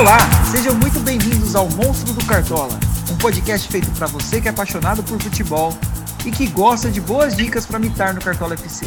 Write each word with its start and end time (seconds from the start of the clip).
Olá, 0.00 0.16
sejam 0.50 0.74
muito 0.76 0.98
bem-vindos 1.00 1.54
ao 1.54 1.68
Monstro 1.68 2.14
do 2.14 2.24
Cartola, 2.24 2.80
um 3.12 3.16
podcast 3.18 3.68
feito 3.68 3.90
para 3.90 4.06
você 4.06 4.40
que 4.40 4.48
é 4.48 4.50
apaixonado 4.50 5.02
por 5.02 5.20
futebol 5.20 5.78
e 6.24 6.30
que 6.30 6.46
gosta 6.46 6.90
de 6.90 7.02
boas 7.02 7.36
dicas 7.36 7.66
para 7.66 7.78
mitar 7.78 8.14
no 8.14 8.20
Cartola 8.22 8.54
FC. 8.54 8.86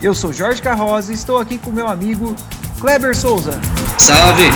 Eu 0.00 0.14
sou 0.14 0.32
Jorge 0.32 0.62
Carroza 0.62 1.10
e 1.10 1.16
estou 1.16 1.36
aqui 1.38 1.58
com 1.58 1.72
meu 1.72 1.88
amigo 1.88 2.36
Kleber 2.80 3.16
Souza. 3.16 3.60
Salve! 3.98 4.50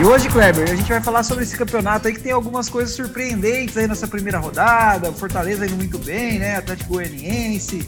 E 0.00 0.04
hoje, 0.04 0.28
Kleber, 0.28 0.70
a 0.70 0.76
gente 0.76 0.88
vai 0.88 1.00
falar 1.00 1.24
sobre 1.24 1.42
esse 1.42 1.56
campeonato 1.56 2.06
aí 2.06 2.14
que 2.14 2.20
tem 2.20 2.30
algumas 2.30 2.68
coisas 2.68 2.94
surpreendentes 2.94 3.76
aí 3.76 3.88
nessa 3.88 4.06
primeira 4.06 4.38
rodada. 4.38 5.10
O 5.10 5.12
Fortaleza 5.12 5.66
indo 5.66 5.74
muito 5.74 5.98
bem, 5.98 6.38
né? 6.38 6.58
Atlético 6.58 6.94
Goianiense. 6.94 7.84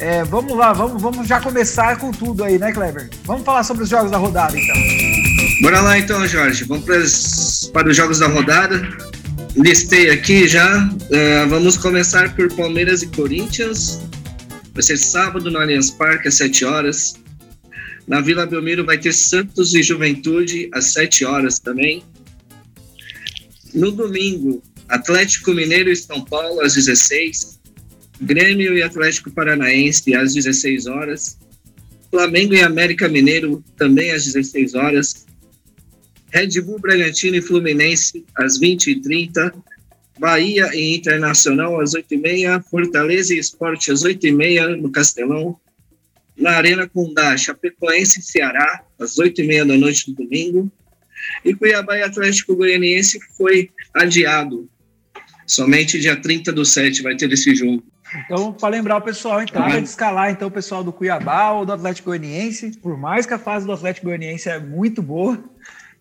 É, 0.00 0.24
vamos 0.24 0.56
lá, 0.56 0.72
vamos, 0.72 1.00
vamos 1.00 1.28
já 1.28 1.38
começar 1.38 1.98
com 1.98 2.10
tudo 2.10 2.42
aí, 2.42 2.58
né, 2.58 2.72
Kleber? 2.72 3.10
Vamos 3.24 3.44
falar 3.44 3.62
sobre 3.62 3.82
os 3.82 3.88
jogos 3.90 4.10
da 4.10 4.16
rodada, 4.16 4.58
então. 4.58 4.74
Bora 5.60 5.82
lá 5.82 5.98
então, 5.98 6.26
Jorge. 6.26 6.64
Vamos 6.64 6.86
para 7.70 7.86
os 7.86 7.94
jogos 7.94 8.18
da 8.18 8.26
rodada. 8.26 8.80
Listei 9.54 10.08
aqui 10.08 10.48
já. 10.48 10.86
Uh, 10.86 11.48
vamos 11.50 11.76
começar 11.76 12.34
por 12.34 12.50
Palmeiras 12.54 13.02
e 13.02 13.08
Corinthians. 13.08 14.00
Vai 14.72 14.82
ser 14.82 14.96
sábado 14.96 15.50
no 15.50 15.58
Allianz 15.58 15.90
Parque, 15.90 16.28
às 16.28 16.34
7 16.34 16.64
horas. 16.64 17.14
Na 18.06 18.22
Vila 18.22 18.46
Belmiro 18.46 18.86
vai 18.86 18.96
ter 18.96 19.12
Santos 19.12 19.74
e 19.74 19.82
Juventude 19.82 20.70
às 20.72 20.94
7 20.94 21.26
horas 21.26 21.58
também. 21.58 22.02
No 23.74 23.92
domingo, 23.92 24.62
Atlético 24.88 25.52
Mineiro 25.52 25.90
e 25.90 25.96
São 25.96 26.24
Paulo 26.24 26.62
às 26.62 26.72
16. 26.72 27.59
Grêmio 28.20 28.76
e 28.76 28.82
Atlético 28.82 29.30
Paranaense 29.30 30.14
às 30.14 30.34
16 30.34 30.86
horas. 30.86 31.38
Flamengo 32.10 32.54
e 32.54 32.62
América 32.62 33.08
Mineiro 33.08 33.64
também 33.76 34.10
às 34.12 34.24
16 34.24 34.74
horas. 34.74 35.26
Red 36.32 36.60
Bull 36.60 36.78
Bragantino 36.78 37.36
e 37.36 37.42
Fluminense 37.42 38.24
às 38.36 38.60
20h30. 38.60 39.52
Bahia 40.18 40.70
e 40.74 40.96
Internacional 40.96 41.80
às 41.80 41.92
8h30. 41.94 42.62
Fortaleza 42.64 43.34
e 43.34 43.38
Esporte 43.38 43.90
às 43.90 44.02
8h30 44.04 44.76
no 44.76 44.90
Castelão 44.90 45.58
na 46.40 46.52
Arena 46.52 46.88
Condá, 46.88 47.36
Chapecoense 47.36 48.20
e 48.20 48.22
Ceará, 48.22 48.82
às 48.98 49.18
oito 49.18 49.42
e 49.42 49.46
meia 49.46 49.64
da 49.64 49.76
noite 49.76 50.10
do 50.10 50.24
domingo. 50.24 50.72
E 51.44 51.54
Cuiabá 51.54 51.98
e 51.98 52.02
Atlético 52.02 52.56
Goianiense 52.56 53.20
foi 53.36 53.70
adiado. 53.94 54.68
Somente 55.50 55.98
dia 55.98 56.14
30 56.14 56.52
do 56.52 56.64
7 56.64 57.02
vai 57.02 57.16
ter 57.16 57.32
esse 57.32 57.56
jogo. 57.56 57.82
Então, 58.24 58.52
para 58.52 58.68
lembrar 58.68 58.98
o 58.98 59.02
pessoal, 59.02 59.42
então, 59.42 59.60
uhum. 59.60 59.68
de 59.68 59.82
escalar 59.82 60.30
então, 60.30 60.46
o 60.46 60.50
pessoal 60.50 60.84
do 60.84 60.92
Cuiabá 60.92 61.50
ou 61.50 61.66
do 61.66 61.72
Atlético 61.72 62.10
Goianiense, 62.10 62.78
por 62.78 62.96
mais 62.96 63.26
que 63.26 63.34
a 63.34 63.38
fase 63.38 63.66
do 63.66 63.72
Atlético 63.72 64.06
Goianiense 64.06 64.48
é 64.48 64.60
muito 64.60 65.02
boa, 65.02 65.42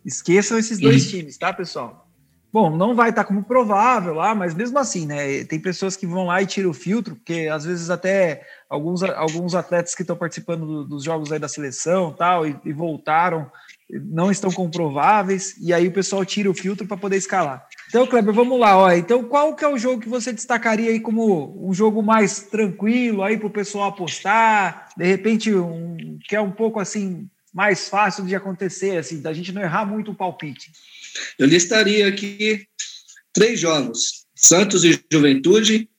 esqueçam 0.05 0.55
esses 0.55 0.77
dois 0.77 1.05
uhum. 1.05 1.09
times, 1.09 1.35
tá, 1.35 1.51
pessoal? 1.51 2.07
Bom, 2.53 2.75
não 2.75 2.93
vai 2.93 3.09
estar 3.09 3.23
como 3.23 3.43
provável 3.43 4.13
lá, 4.13 4.35
mas 4.35 4.53
mesmo 4.53 4.77
assim, 4.77 5.07
né? 5.07 5.43
Tem 5.45 5.59
pessoas 5.59 5.95
que 5.95 6.05
vão 6.05 6.27
lá 6.27 6.41
e 6.43 6.47
tiram 6.47 6.69
o 6.69 6.73
filtro, 6.73 7.15
porque 7.15 7.47
às 7.51 7.65
vezes 7.65 7.89
até 7.89 8.43
alguns, 8.69 9.01
alguns 9.01 9.55
atletas 9.55 9.95
que 9.95 10.03
estão 10.03 10.15
participando 10.15 10.65
do, 10.65 10.83
dos 10.83 11.03
jogos 11.03 11.31
aí 11.31 11.39
da 11.39 11.47
seleção 11.47 12.11
tal, 12.11 12.47
e, 12.47 12.55
e, 12.65 12.71
voltaram, 12.71 13.51
não 13.89 14.29
estão 14.29 14.51
comprováveis, 14.51 15.55
e 15.59 15.73
aí 15.73 15.87
o 15.87 15.91
pessoal 15.91 16.23
tira 16.23 16.49
o 16.49 16.53
filtro 16.53 16.85
para 16.85 16.97
poder 16.97 17.17
escalar. 17.17 17.67
Então, 17.87 18.05
Kleber, 18.05 18.33
vamos 18.33 18.59
lá, 18.59 18.77
ó. 18.77 18.91
Então, 18.91 19.23
qual 19.23 19.55
que 19.55 19.65
é 19.65 19.67
o 19.67 19.77
jogo 19.77 20.01
que 20.01 20.09
você 20.09 20.31
destacaria 20.31 20.91
aí 20.91 20.99
como 20.99 21.67
um 21.67 21.73
jogo 21.73 22.03
mais 22.03 22.43
tranquilo 22.43 23.23
aí 23.23 23.37
para 23.37 23.47
o 23.47 23.51
pessoal 23.51 23.89
apostar? 23.89 24.89
De 24.95 25.05
repente, 25.05 25.53
um, 25.53 26.19
que 26.27 26.35
é 26.35 26.41
um 26.41 26.51
pouco 26.51 26.79
assim 26.79 27.27
mais 27.51 27.89
fácil 27.89 28.25
de 28.25 28.35
acontecer, 28.35 28.97
assim, 28.97 29.21
da 29.21 29.33
gente 29.33 29.51
não 29.51 29.61
errar 29.61 29.85
muito 29.85 30.11
o 30.11 30.15
palpite. 30.15 30.71
Eu 31.37 31.47
listaria 31.47 32.07
aqui 32.07 32.67
três 33.33 33.59
jogos: 33.59 34.25
Santos 34.35 34.83
e 34.83 34.99
Juventude, 35.11 35.89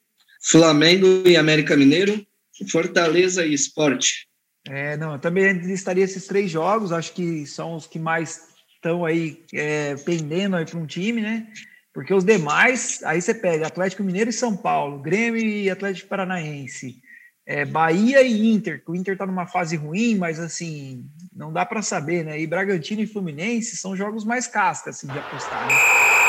Flamengo 0.40 1.24
e 1.26 1.36
América 1.36 1.76
Mineiro, 1.76 2.24
Fortaleza 2.70 3.44
e 3.44 3.52
Esporte. 3.52 4.29
É, 4.68 4.96
não, 4.96 5.12
eu 5.12 5.18
também 5.18 5.52
listaria 5.52 6.04
esses 6.04 6.26
três 6.26 6.50
jogos, 6.50 6.92
acho 6.92 7.12
que 7.12 7.46
são 7.46 7.74
os 7.74 7.86
que 7.86 7.98
mais 7.98 8.48
estão 8.74 9.04
aí 9.04 9.44
é, 9.54 9.96
pendendo 9.96 10.56
aí 10.56 10.64
para 10.64 10.78
um 10.78 10.86
time, 10.86 11.20
né? 11.20 11.46
Porque 11.92 12.14
os 12.14 12.24
demais, 12.24 13.02
aí 13.04 13.20
você 13.20 13.34
pega 13.34 13.66
Atlético 13.66 14.04
Mineiro 14.04 14.30
e 14.30 14.32
São 14.32 14.56
Paulo, 14.56 15.00
Grêmio 15.00 15.40
e 15.40 15.68
Atlético 15.68 16.08
Paranaense, 16.08 17.02
é, 17.46 17.64
Bahia 17.64 18.22
e 18.22 18.52
Inter, 18.52 18.84
que 18.84 18.90
o 18.90 18.94
Inter 18.94 19.14
está 19.14 19.26
numa 19.26 19.46
fase 19.46 19.76
ruim, 19.76 20.16
mas 20.16 20.38
assim, 20.38 21.04
não 21.34 21.52
dá 21.52 21.66
para 21.66 21.82
saber, 21.82 22.24
né? 22.24 22.40
E 22.40 22.46
Bragantino 22.46 23.02
e 23.02 23.06
Fluminense 23.06 23.76
são 23.76 23.96
jogos 23.96 24.24
mais 24.24 24.46
cascas 24.46 24.96
assim, 24.96 25.08
de 25.08 25.18
apostar. 25.18 25.66
Né? 25.66 26.19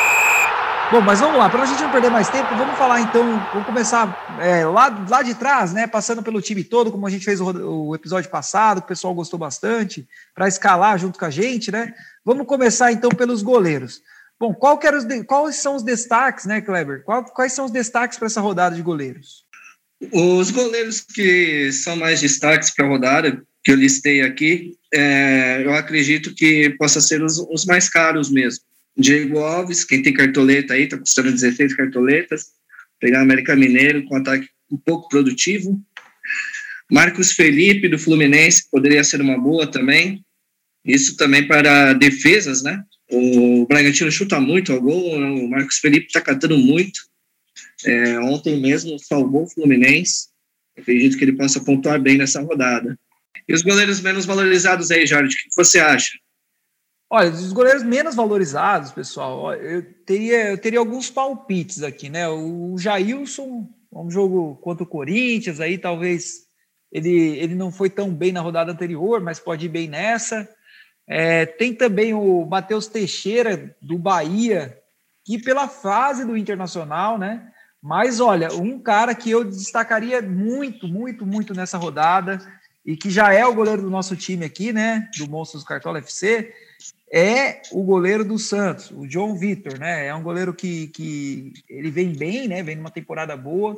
Bom, 0.92 1.00
mas 1.00 1.22
vamos 1.22 1.38
lá, 1.38 1.50
para 1.50 1.64
a 1.64 1.66
gente 1.66 1.82
não 1.82 1.90
perder 1.90 2.12
mais 2.12 2.28
tempo, 2.28 2.54
vamos 2.54 2.78
falar 2.78 3.00
então, 3.00 3.24
vamos 3.54 3.66
começar 3.66 4.38
é, 4.42 4.66
lá, 4.66 5.06
lá 5.10 5.22
de 5.22 5.34
trás, 5.34 5.72
né? 5.72 5.88
Passando 5.88 6.22
pelo 6.22 6.42
time 6.42 6.66
todo, 6.66 6.92
como 6.92 7.08
a 7.08 7.10
gente 7.10 7.24
fez 7.24 7.40
o, 7.40 7.46
o 7.46 7.96
episódio 7.96 8.30
passado, 8.30 8.82
que 8.82 8.86
o 8.86 8.90
pessoal 8.90 9.14
gostou 9.14 9.40
bastante, 9.40 10.06
para 10.36 10.50
escalar 10.50 11.00
junto 11.00 11.18
com 11.18 11.24
a 11.24 11.30
gente, 11.30 11.72
né? 11.72 11.94
Vamos 12.26 12.46
começar 12.46 12.92
então 12.92 13.10
pelos 13.10 13.42
goleiros. 13.42 14.02
Bom, 14.38 14.54
qual 14.54 14.78
os, 14.78 15.06
quais 15.26 15.56
são 15.56 15.78
os 15.78 15.84
destaques, 15.84 16.46
né, 16.46 16.60
Kleber? 16.60 17.04
Qual, 17.04 17.24
quais 17.24 17.54
são 17.54 17.64
os 17.64 17.72
destaques 17.72 18.18
para 18.18 18.26
essa 18.26 18.42
rodada 18.42 18.76
de 18.76 18.82
goleiros? 18.82 19.46
Os 20.12 20.52
goleiros 20.52 21.00
que 21.00 21.72
são 21.72 21.96
mais 21.96 22.20
destaques 22.20 22.70
para 22.72 22.86
a 22.86 22.90
rodada, 22.90 23.42
que 23.64 23.72
eu 23.72 23.76
listei 23.76 24.24
aqui, 24.24 24.76
é, 24.94 25.62
eu 25.64 25.74
acredito 25.74 26.34
que 26.34 26.72
possa 26.72 27.00
ser 27.00 27.24
os, 27.24 27.38
os, 27.38 27.66
mais 27.66 27.88
caros 27.88 28.32
mesmo. 28.32 28.66
Diego 29.02 29.40
Alves, 29.40 29.84
quem 29.84 30.02
tem 30.02 30.14
cartoleta 30.14 30.74
aí, 30.74 30.84
está 30.84 30.98
custando 30.98 31.32
16 31.32 31.76
cartoletas. 31.76 32.52
Pegar 33.00 33.22
América 33.22 33.56
Mineiro 33.56 34.06
com 34.06 34.16
ataque 34.16 34.48
um 34.72 34.78
pouco 34.78 35.10
produtivo. 35.10 35.82
Marcos 36.90 37.32
Felipe, 37.32 37.90
do 37.90 37.98
Fluminense, 37.98 38.70
poderia 38.70 39.04
ser 39.04 39.22
uma 39.22 39.38
boa 39.38 39.66
também. 39.66 40.24
Isso 40.86 41.18
também 41.18 41.48
para 41.48 41.94
defesas, 41.94 42.62
né? 42.62 42.84
O 43.10 43.66
Bragantino 43.66 44.12
chuta 44.12 44.40
muito 44.40 44.72
ao 44.72 44.82
gol, 44.82 45.16
o 45.18 45.50
Marcos 45.50 45.80
Felipe 45.80 46.08
está 46.08 46.22
catando 46.22 46.58
muito. 46.58 47.00
É, 47.86 48.20
ontem 48.20 48.60
mesmo 48.60 48.98
salvou 49.00 49.44
o 49.44 49.50
Fluminense. 49.50 50.28
Acredito 50.78 51.18
que 51.18 51.24
ele 51.24 51.34
possa 51.34 51.60
pontuar 51.60 52.00
bem 52.00 52.18
nessa 52.18 52.42
rodada. 52.42 52.98
E 53.48 53.54
os 53.54 53.62
goleiros 53.62 54.00
menos 54.00 54.26
valorizados 54.26 54.92
aí, 54.92 55.06
Jorge, 55.06 55.36
o 55.36 55.38
que 55.38 55.56
você 55.56 55.80
acha? 55.80 56.12
Olha, 57.14 57.30
os 57.30 57.52
goleiros 57.52 57.84
menos 57.84 58.16
valorizados, 58.16 58.94
pessoal, 58.94 59.54
eu 59.54 59.84
teria, 60.06 60.52
eu 60.52 60.58
teria 60.58 60.80
alguns 60.80 61.10
palpites 61.10 61.84
aqui, 61.84 62.10
né? 62.10 62.30
O 62.30 62.78
Jailson, 62.78 63.68
um 63.92 64.10
jogo 64.10 64.56
contra 64.62 64.86
o 64.86 64.88
Corinthians, 64.88 65.60
aí 65.60 65.78
talvez 65.78 66.44
ele, 66.90 67.38
ele 67.38 67.54
não 67.54 67.70
foi 67.70 67.90
tão 67.90 68.16
bem 68.16 68.32
na 68.32 68.40
rodada 68.40 68.72
anterior, 68.72 69.20
mas 69.20 69.42
pode 69.42 69.66
ir 69.66 69.70
bem 69.70 69.90
nessa. 69.90 70.48
É, 71.06 71.46
tem 71.46 71.76
também 71.76 72.14
o 72.14 72.46
Matheus 72.46 72.88
Teixeira, 72.88 73.76
do 73.82 73.98
Bahia, 73.98 74.80
que 75.26 75.38
pela 75.38 75.68
fase 75.68 76.24
do 76.24 76.38
Internacional, 76.38 77.18
né? 77.18 77.46
Mas 77.84 78.22
olha, 78.22 78.54
um 78.54 78.80
cara 78.80 79.14
que 79.14 79.30
eu 79.30 79.44
destacaria 79.44 80.22
muito, 80.22 80.88
muito, 80.88 81.26
muito 81.26 81.54
nessa 81.54 81.78
rodada 81.78 82.40
e 82.86 82.96
que 82.96 83.10
já 83.10 83.34
é 83.34 83.46
o 83.46 83.54
goleiro 83.54 83.82
do 83.82 83.90
nosso 83.90 84.16
time 84.16 84.46
aqui, 84.46 84.72
né, 84.72 85.10
do 85.18 85.30
Monstros 85.30 85.64
Cartola 85.64 86.00
FC, 86.00 86.54
é 87.14 87.62
o 87.72 87.84
goleiro 87.84 88.24
do 88.24 88.40
Santos, 88.40 88.90
o 88.92 89.06
John 89.06 89.36
Vitor, 89.36 89.78
né? 89.78 90.08
É 90.08 90.16
um 90.16 90.24
goleiro 90.24 90.54
que, 90.54 90.88
que 90.88 91.52
ele 91.70 91.92
vem 91.92 92.14
bem, 92.14 92.48
né? 92.48 92.64
Vem 92.64 92.78
numa 92.78 92.90
temporada 92.90 93.36
boa. 93.36 93.78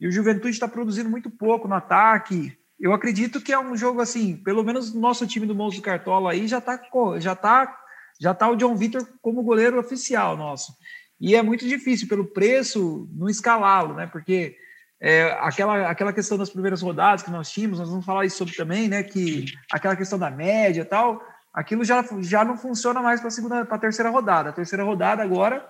E 0.00 0.06
o 0.06 0.12
Juventude 0.12 0.50
está 0.50 0.68
produzindo 0.68 1.10
muito 1.10 1.28
pouco 1.28 1.66
no 1.66 1.74
ataque. 1.74 2.56
Eu 2.78 2.92
acredito 2.92 3.40
que 3.40 3.52
é 3.52 3.58
um 3.58 3.76
jogo 3.76 4.00
assim, 4.00 4.36
pelo 4.36 4.62
menos 4.62 4.94
no 4.94 5.00
nosso 5.00 5.26
time 5.26 5.46
do 5.46 5.54
Monstros 5.54 5.84
Cartola 5.84 6.32
aí 6.32 6.46
já 6.46 6.58
está 6.58 6.80
já 7.18 7.34
tá, 7.34 7.80
já 8.20 8.34
tá 8.34 8.48
o 8.48 8.56
John 8.56 8.76
Vitor 8.76 9.04
como 9.20 9.42
goleiro 9.42 9.80
oficial 9.80 10.36
nosso. 10.36 10.72
E 11.20 11.34
é 11.34 11.42
muito 11.42 11.66
difícil, 11.66 12.06
pelo 12.06 12.26
preço, 12.26 13.08
não 13.12 13.28
escalá-lo, 13.28 13.94
né? 13.94 14.06
Porque 14.06 14.56
é, 15.00 15.24
aquela, 15.40 15.88
aquela 15.88 16.12
questão 16.12 16.38
das 16.38 16.50
primeiras 16.50 16.82
rodadas 16.82 17.22
que 17.22 17.30
nós 17.30 17.50
tínhamos, 17.50 17.78
nós 17.78 17.88
vamos 17.88 18.04
falar 18.04 18.24
isso 18.26 18.36
sobre 18.36 18.54
também, 18.54 18.88
né? 18.88 19.02
Que 19.02 19.46
aquela 19.72 19.96
questão 19.96 20.18
da 20.18 20.30
média 20.30 20.82
e 20.82 20.84
tal, 20.84 21.20
aquilo 21.54 21.84
já, 21.84 22.04
já 22.20 22.44
não 22.44 22.58
funciona 22.58 23.00
mais 23.00 23.20
para 23.20 23.28
a 23.28 23.30
segunda, 23.30 23.64
para 23.64 23.76
a 23.76 23.80
terceira 23.80 24.10
rodada. 24.10 24.50
A 24.50 24.52
terceira 24.52 24.82
rodada 24.82 25.22
agora, 25.22 25.64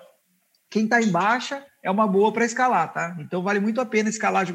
quem 0.70 0.84
está 0.84 1.02
em 1.02 1.10
baixa 1.10 1.62
é 1.82 1.90
uma 1.90 2.08
boa 2.08 2.32
para 2.32 2.46
escalar, 2.46 2.90
tá? 2.92 3.14
Então 3.20 3.42
vale 3.42 3.60
muito 3.60 3.80
a 3.80 3.84
pena 3.84 4.08
escalar 4.08 4.46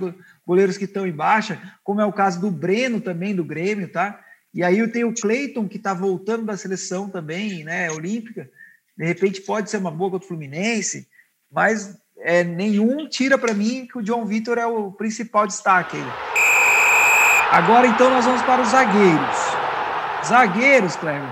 goleiros 0.46 0.78
que 0.78 0.86
estão 0.86 1.06
em 1.06 1.12
baixa, 1.12 1.62
como 1.84 2.02
é 2.02 2.06
o 2.06 2.12
caso 2.12 2.42
do 2.42 2.50
Breno 2.50 3.00
também, 3.00 3.36
do 3.36 3.46
Grêmio, 3.46 3.92
tá? 3.92 4.20
E 4.52 4.64
aí 4.64 4.80
eu 4.80 4.92
tenho 4.92 5.10
o 5.10 5.14
Cleiton, 5.14 5.68
que 5.68 5.78
está 5.78 5.94
voltando 5.94 6.46
da 6.46 6.58
seleção 6.58 7.08
também, 7.08 7.64
né, 7.64 7.92
olímpica, 7.92 8.50
de 8.98 9.06
repente 9.06 9.42
pode 9.42 9.70
ser 9.70 9.78
uma 9.78 9.92
boa 9.92 10.10
contra 10.10 10.26
o 10.26 10.28
Fluminense, 10.28 11.08
mas 11.52 11.96
é, 12.18 12.44
nenhum 12.44 13.08
tira 13.08 13.38
para 13.38 13.54
mim 13.54 13.88
que 13.88 14.00
o 14.00 14.02
John 14.02 14.26
Vitor 14.26 14.58
é 14.58 14.66
o 14.66 14.92
principal 14.92 15.46
destaque. 15.46 15.96
Aí. 15.96 16.04
Agora 17.52 17.88
então 17.88 18.10
nós 18.10 18.26
vamos 18.26 18.42
para 18.42 18.62
os 18.62 18.70
zagueiros. 18.70 19.59
Zagueiros, 20.30 20.96
Cleber. 20.96 21.28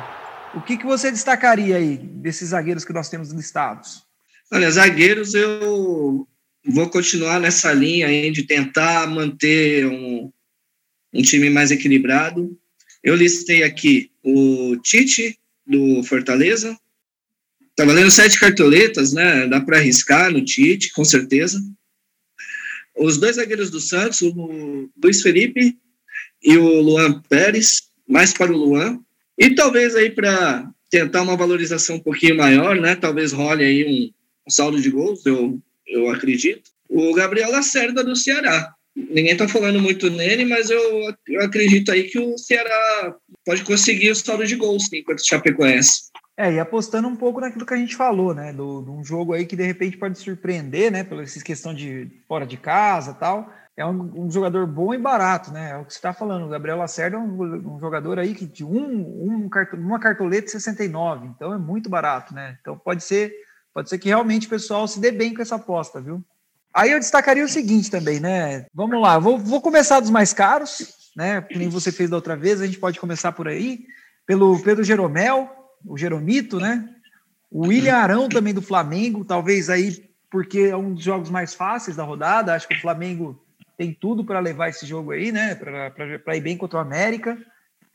O 0.55 0.61
que, 0.61 0.75
que 0.75 0.85
você 0.85 1.11
destacaria 1.11 1.77
aí 1.77 1.97
desses 1.97 2.49
zagueiros 2.49 2.83
que 2.83 2.91
nós 2.91 3.09
temos 3.09 3.31
listados? 3.31 4.03
Olha, 4.51 4.71
zagueiros 4.71 5.35
eu 5.35 6.27
vou 6.65 6.89
continuar 6.89 7.39
nessa 7.39 7.71
linha 7.71 8.07
aí 8.07 8.31
de 8.31 8.41
tentar 8.41 9.05
manter 9.07 9.85
um, 9.85 10.31
um 11.13 11.21
time 11.21 11.47
mais 11.51 11.69
equilibrado. 11.69 12.57
Eu 13.03 13.15
listei 13.15 13.61
aqui 13.61 14.11
o 14.23 14.75
Tite, 14.77 15.37
do 15.63 16.01
Fortaleza. 16.03 16.75
Tá 17.75 17.85
valendo 17.85 18.09
sete 18.09 18.39
cartoletas, 18.39 19.13
né? 19.13 19.45
Dá 19.45 19.61
para 19.61 19.77
arriscar 19.77 20.31
no 20.31 20.43
Tite, 20.43 20.91
com 20.93 21.05
certeza. 21.05 21.61
Os 22.95 23.19
dois 23.19 23.35
zagueiros 23.35 23.69
do 23.69 23.79
Santos, 23.79 24.23
o 24.23 24.89
Luiz 25.03 25.21
Felipe 25.21 25.77
e 26.41 26.57
o 26.57 26.81
Luan 26.81 27.21
Pérez, 27.29 27.86
mais 28.07 28.33
para 28.33 28.51
o 28.51 28.57
Luan. 28.57 28.99
E 29.37 29.53
talvez 29.53 29.95
aí 29.95 30.09
para 30.09 30.69
tentar 30.89 31.21
uma 31.21 31.35
valorização 31.35 31.97
um 31.97 31.99
pouquinho 31.99 32.37
maior, 32.37 32.75
né? 32.75 32.95
Talvez 32.95 33.31
role 33.31 33.63
aí 33.63 33.85
um, 33.85 34.47
um 34.47 34.49
saldo 34.49 34.81
de 34.81 34.89
gols, 34.89 35.25
eu, 35.25 35.59
eu 35.85 36.09
acredito. 36.09 36.71
O 36.89 37.13
Gabriel 37.13 37.51
Lacerda 37.51 38.03
do 38.03 38.15
Ceará. 38.15 38.73
Ninguém 38.95 39.33
está 39.33 39.47
falando 39.47 39.79
muito 39.79 40.09
nele, 40.09 40.43
mas 40.43 40.71
eu, 40.71 41.13
eu 41.27 41.41
acredito 41.41 41.91
aí 41.91 42.05
que 42.05 42.17
o 42.17 42.35
Ceará 42.37 43.15
pode 43.45 43.63
conseguir 43.63 44.09
o 44.09 44.15
saldo 44.15 44.45
de 44.45 44.55
gols, 44.55 44.85
sim, 44.85 44.97
enquanto 44.97 45.19
o 45.19 45.25
Chapecoense. 45.25 46.09
É, 46.35 46.53
e 46.53 46.59
apostando 46.59 47.07
um 47.07 47.15
pouco 47.15 47.39
naquilo 47.39 47.65
que 47.65 47.73
a 47.73 47.77
gente 47.77 47.95
falou, 47.95 48.33
né? 48.33 48.53
Do, 48.53 48.81
de 48.81 48.89
um 48.89 49.03
jogo 49.03 49.33
aí 49.33 49.45
que 49.45 49.55
de 49.55 49.65
repente 49.65 49.97
pode 49.97 50.17
surpreender, 50.17 50.91
né? 50.91 51.03
Pela 51.03 51.23
essa 51.23 51.43
questão 51.43 51.73
de 51.73 52.09
fora 52.27 52.45
de 52.45 52.57
casa 52.57 53.13
tal. 53.13 53.51
É 53.77 53.85
um, 53.85 54.25
um 54.25 54.31
jogador 54.31 54.65
bom 54.65 54.91
e 54.91 54.97
barato, 54.97 55.51
né? 55.51 55.69
É 55.69 55.77
o 55.77 55.85
que 55.85 55.93
você 55.93 55.99
está 55.99 56.11
falando. 56.11 56.47
O 56.47 56.49
Gabriel 56.49 56.79
Lacerda 56.79 57.15
é 57.15 57.19
um, 57.19 57.75
um, 57.75 57.79
jogador 57.79 58.17
aí 58.17 58.33
que 58.33 58.47
de 58.47 58.65
um, 58.65 58.73
um, 58.73 59.49
uma 59.73 59.99
cartoleta 59.99 60.47
69, 60.49 61.27
então 61.27 61.53
é 61.53 61.59
muito 61.59 61.87
barato, 61.87 62.33
né? 62.33 62.57
Então 62.59 62.75
pode 62.75 63.03
ser, 63.03 63.31
pode 63.71 63.87
ser 63.87 63.99
que 63.99 64.09
realmente 64.09 64.47
o 64.47 64.49
pessoal 64.49 64.87
se 64.87 64.99
dê 64.99 65.11
bem 65.11 65.31
com 65.31 65.43
essa 65.43 65.57
aposta, 65.57 66.01
viu? 66.01 66.23
Aí 66.73 66.91
eu 66.91 66.99
destacaria 66.99 67.45
o 67.45 67.49
seguinte 67.49 67.91
também, 67.91 68.19
né? 68.19 68.65
Vamos 68.73 68.99
lá, 68.99 69.19
vou, 69.19 69.37
vou 69.37 69.61
começar 69.61 69.99
dos 69.99 70.09
mais 70.09 70.33
caros, 70.33 71.11
né? 71.15 71.41
Que 71.41 71.59
nem 71.59 71.69
você 71.69 71.91
fez 71.91 72.09
da 72.09 72.15
outra 72.15 72.35
vez, 72.35 72.59
a 72.59 72.65
gente 72.65 72.79
pode 72.79 72.99
começar 72.99 73.31
por 73.31 73.47
aí, 73.47 73.85
pelo 74.25 74.59
Pedro 74.63 74.83
Jeromel, 74.83 75.49
o 75.85 75.95
Jeromito, 75.95 76.59
né? 76.59 76.89
O 77.51 77.67
William 77.67 77.95
Arão 77.95 78.27
também 78.27 78.55
do 78.55 78.61
Flamengo, 78.61 79.23
talvez 79.23 79.69
aí 79.69 80.07
porque 80.31 80.61
é 80.61 80.75
um 80.75 80.95
dos 80.95 81.03
jogos 81.03 81.29
mais 81.29 81.53
fáceis 81.53 81.95
da 81.95 82.03
rodada. 82.03 82.53
Acho 82.53 82.67
que 82.67 82.75
o 82.75 82.81
Flamengo 82.81 83.41
tem 83.77 83.93
tudo 83.93 84.25
para 84.25 84.39
levar 84.39 84.69
esse 84.69 84.85
jogo 84.85 85.11
aí, 85.11 85.31
né? 85.31 85.53
Para 85.55 86.35
ir 86.35 86.41
bem 86.41 86.57
contra 86.57 86.79
o 86.79 86.81
América. 86.81 87.37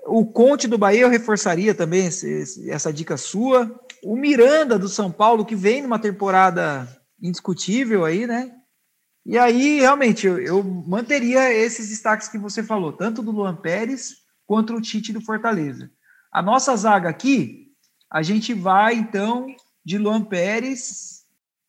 O 0.06 0.24
Conte 0.24 0.68
do 0.68 0.78
Bahia 0.78 1.02
eu 1.02 1.08
reforçaria 1.08 1.74
também 1.74 2.06
esse, 2.06 2.70
essa 2.70 2.92
dica 2.92 3.16
sua. 3.16 3.80
O 4.02 4.16
Miranda 4.16 4.78
do 4.78 4.88
São 4.88 5.10
Paulo, 5.10 5.44
que 5.44 5.56
vem 5.56 5.82
numa 5.82 5.98
temporada 5.98 6.88
indiscutível 7.20 8.04
aí, 8.04 8.26
né? 8.26 8.52
E 9.24 9.38
aí, 9.38 9.80
realmente, 9.80 10.26
eu, 10.26 10.38
eu, 10.38 10.64
manteria 10.64 11.52
esses 11.52 11.88
destaques 11.88 12.28
que 12.28 12.38
você 12.38 12.62
falou, 12.62 12.92
tanto 12.92 13.22
do 13.22 13.30
Luan 13.30 13.54
Pérez 13.54 14.14
quanto 14.44 14.74
o 14.74 14.80
Tite 14.80 15.12
do 15.12 15.20
Fortaleza. 15.20 15.90
A 16.32 16.42
nossa 16.42 16.74
zaga 16.76 17.08
aqui, 17.08 17.68
a 18.10 18.22
gente 18.22 18.52
vai, 18.52 18.94
então, 18.94 19.46
de 19.84 19.98
Luan 19.98 20.24
Pérez. 20.24 21.22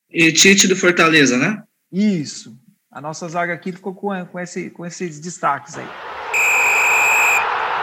E 0.09 0.31
Tite 0.31 0.67
do 0.67 0.75
Fortaleza, 0.75 1.37
né? 1.37 1.63
Isso. 1.91 2.57
A 2.93 3.01
nossa 3.01 3.27
zaga 3.27 3.53
aqui 3.53 3.71
ficou 3.71 3.95
com, 3.95 4.23
com, 4.27 4.39
esse, 4.39 4.69
com 4.69 4.85
esses 4.85 5.19
destaques 5.19 5.75
aí. 5.75 5.87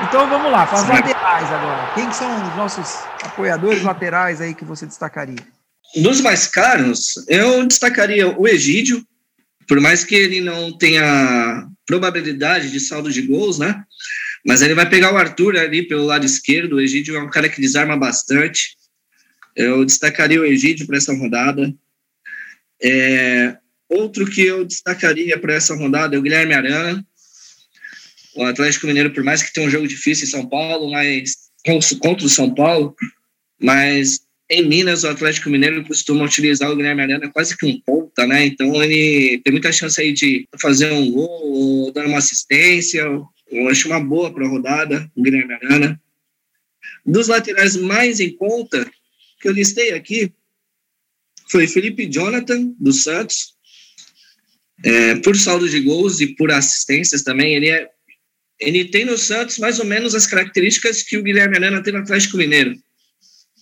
Então 0.08 0.28
vamos 0.28 0.52
lá, 0.52 0.64
para 0.64 0.78
as 0.78 0.88
laterais 0.88 1.52
agora. 1.52 1.94
Quem 1.94 2.12
são 2.12 2.48
os 2.48 2.56
nossos 2.56 3.02
apoiadores 3.24 3.82
laterais 3.82 4.40
aí 4.40 4.54
que 4.54 4.64
você 4.64 4.86
destacaria? 4.86 5.44
Dos 5.96 6.20
mais 6.20 6.46
caros, 6.46 7.24
eu 7.26 7.66
destacaria 7.66 8.28
o 8.28 8.46
Egídio, 8.46 9.04
por 9.66 9.80
mais 9.80 10.04
que 10.04 10.14
ele 10.14 10.40
não 10.40 10.78
tenha 10.78 11.66
probabilidade 11.84 12.70
de 12.70 12.78
saldo 12.78 13.10
de 13.10 13.22
gols, 13.22 13.58
né? 13.58 13.82
Mas 14.46 14.62
ele 14.62 14.74
vai 14.74 14.88
pegar 14.88 15.12
o 15.12 15.16
Arthur 15.16 15.56
ali 15.56 15.88
pelo 15.88 16.06
lado 16.06 16.24
esquerdo. 16.24 16.76
O 16.76 16.80
Egídio 16.80 17.16
é 17.16 17.20
um 17.20 17.28
cara 17.28 17.48
que 17.48 17.60
desarma 17.60 17.96
bastante. 17.96 18.76
Eu 19.56 19.84
destacaria 19.84 20.40
o 20.40 20.46
Egídio 20.46 20.86
para 20.86 20.98
essa 20.98 21.12
rodada. 21.12 21.74
É, 22.80 23.56
outro 23.90 24.24
que 24.26 24.42
eu 24.42 24.64
destacaria 24.64 25.38
para 25.38 25.54
essa 25.54 25.74
rodada 25.74 26.16
é 26.16 26.18
o 26.18 26.22
Guilherme 26.22 26.54
Arana. 26.54 27.04
O 28.34 28.44
Atlético 28.44 28.86
Mineiro, 28.86 29.12
por 29.12 29.24
mais 29.24 29.42
que 29.42 29.52
tenha 29.52 29.66
um 29.66 29.70
jogo 29.70 29.88
difícil 29.88 30.24
em 30.24 30.30
São 30.30 30.48
Paulo, 30.48 30.90
mas 30.90 31.50
contra 32.00 32.24
o 32.24 32.30
São 32.30 32.54
Paulo, 32.54 32.94
mas 33.60 34.20
em 34.48 34.66
Minas, 34.66 35.04
o 35.04 35.08
Atlético 35.08 35.48
Mineiro 35.48 35.84
costuma 35.84 36.24
utilizar 36.24 36.70
o 36.70 36.76
Guilherme 36.76 37.02
Arana 37.02 37.30
quase 37.30 37.56
que 37.56 37.66
um 37.66 37.80
ponta, 37.80 38.26
né? 38.26 38.46
Então 38.46 38.82
ele 38.82 39.40
tem 39.44 39.52
muita 39.52 39.70
chance 39.70 40.00
aí 40.00 40.12
de 40.12 40.48
fazer 40.60 40.90
um 40.90 41.10
gol 41.10 41.52
ou 41.52 41.92
dar 41.92 42.06
uma 42.06 42.18
assistência. 42.18 43.02
Eu 43.48 43.68
acho 43.68 43.86
uma 43.86 44.00
boa 44.00 44.32
para 44.32 44.44
a 44.44 44.48
rodada, 44.48 45.10
o 45.14 45.22
Guilherme 45.22 45.54
Arana. 45.54 46.00
Dos 47.06 47.28
laterais 47.28 47.76
mais 47.76 48.18
em 48.18 48.30
conta 48.30 48.90
que 49.40 49.48
eu 49.48 49.52
listei 49.52 49.92
aqui 49.92 50.32
foi 51.48 51.68
Felipe 51.68 52.06
Jonathan, 52.06 52.74
do 52.78 52.92
Santos. 52.92 53.54
É, 54.82 55.16
por 55.16 55.36
saldo 55.36 55.68
de 55.68 55.80
gols 55.80 56.20
e 56.20 56.34
por 56.34 56.50
assistências 56.50 57.22
também, 57.22 57.54
ele 57.54 57.68
é 57.68 57.88
ele 58.58 58.84
tem 58.84 59.06
no 59.06 59.16
Santos 59.16 59.56
mais 59.56 59.78
ou 59.78 59.86
menos 59.86 60.14
as 60.14 60.26
características 60.26 61.02
que 61.02 61.16
o 61.16 61.22
Guilherme 61.22 61.56
Arana 61.56 61.82
tem 61.82 61.94
no 61.94 62.00
Atlético 62.00 62.36
Mineiro 62.36 62.78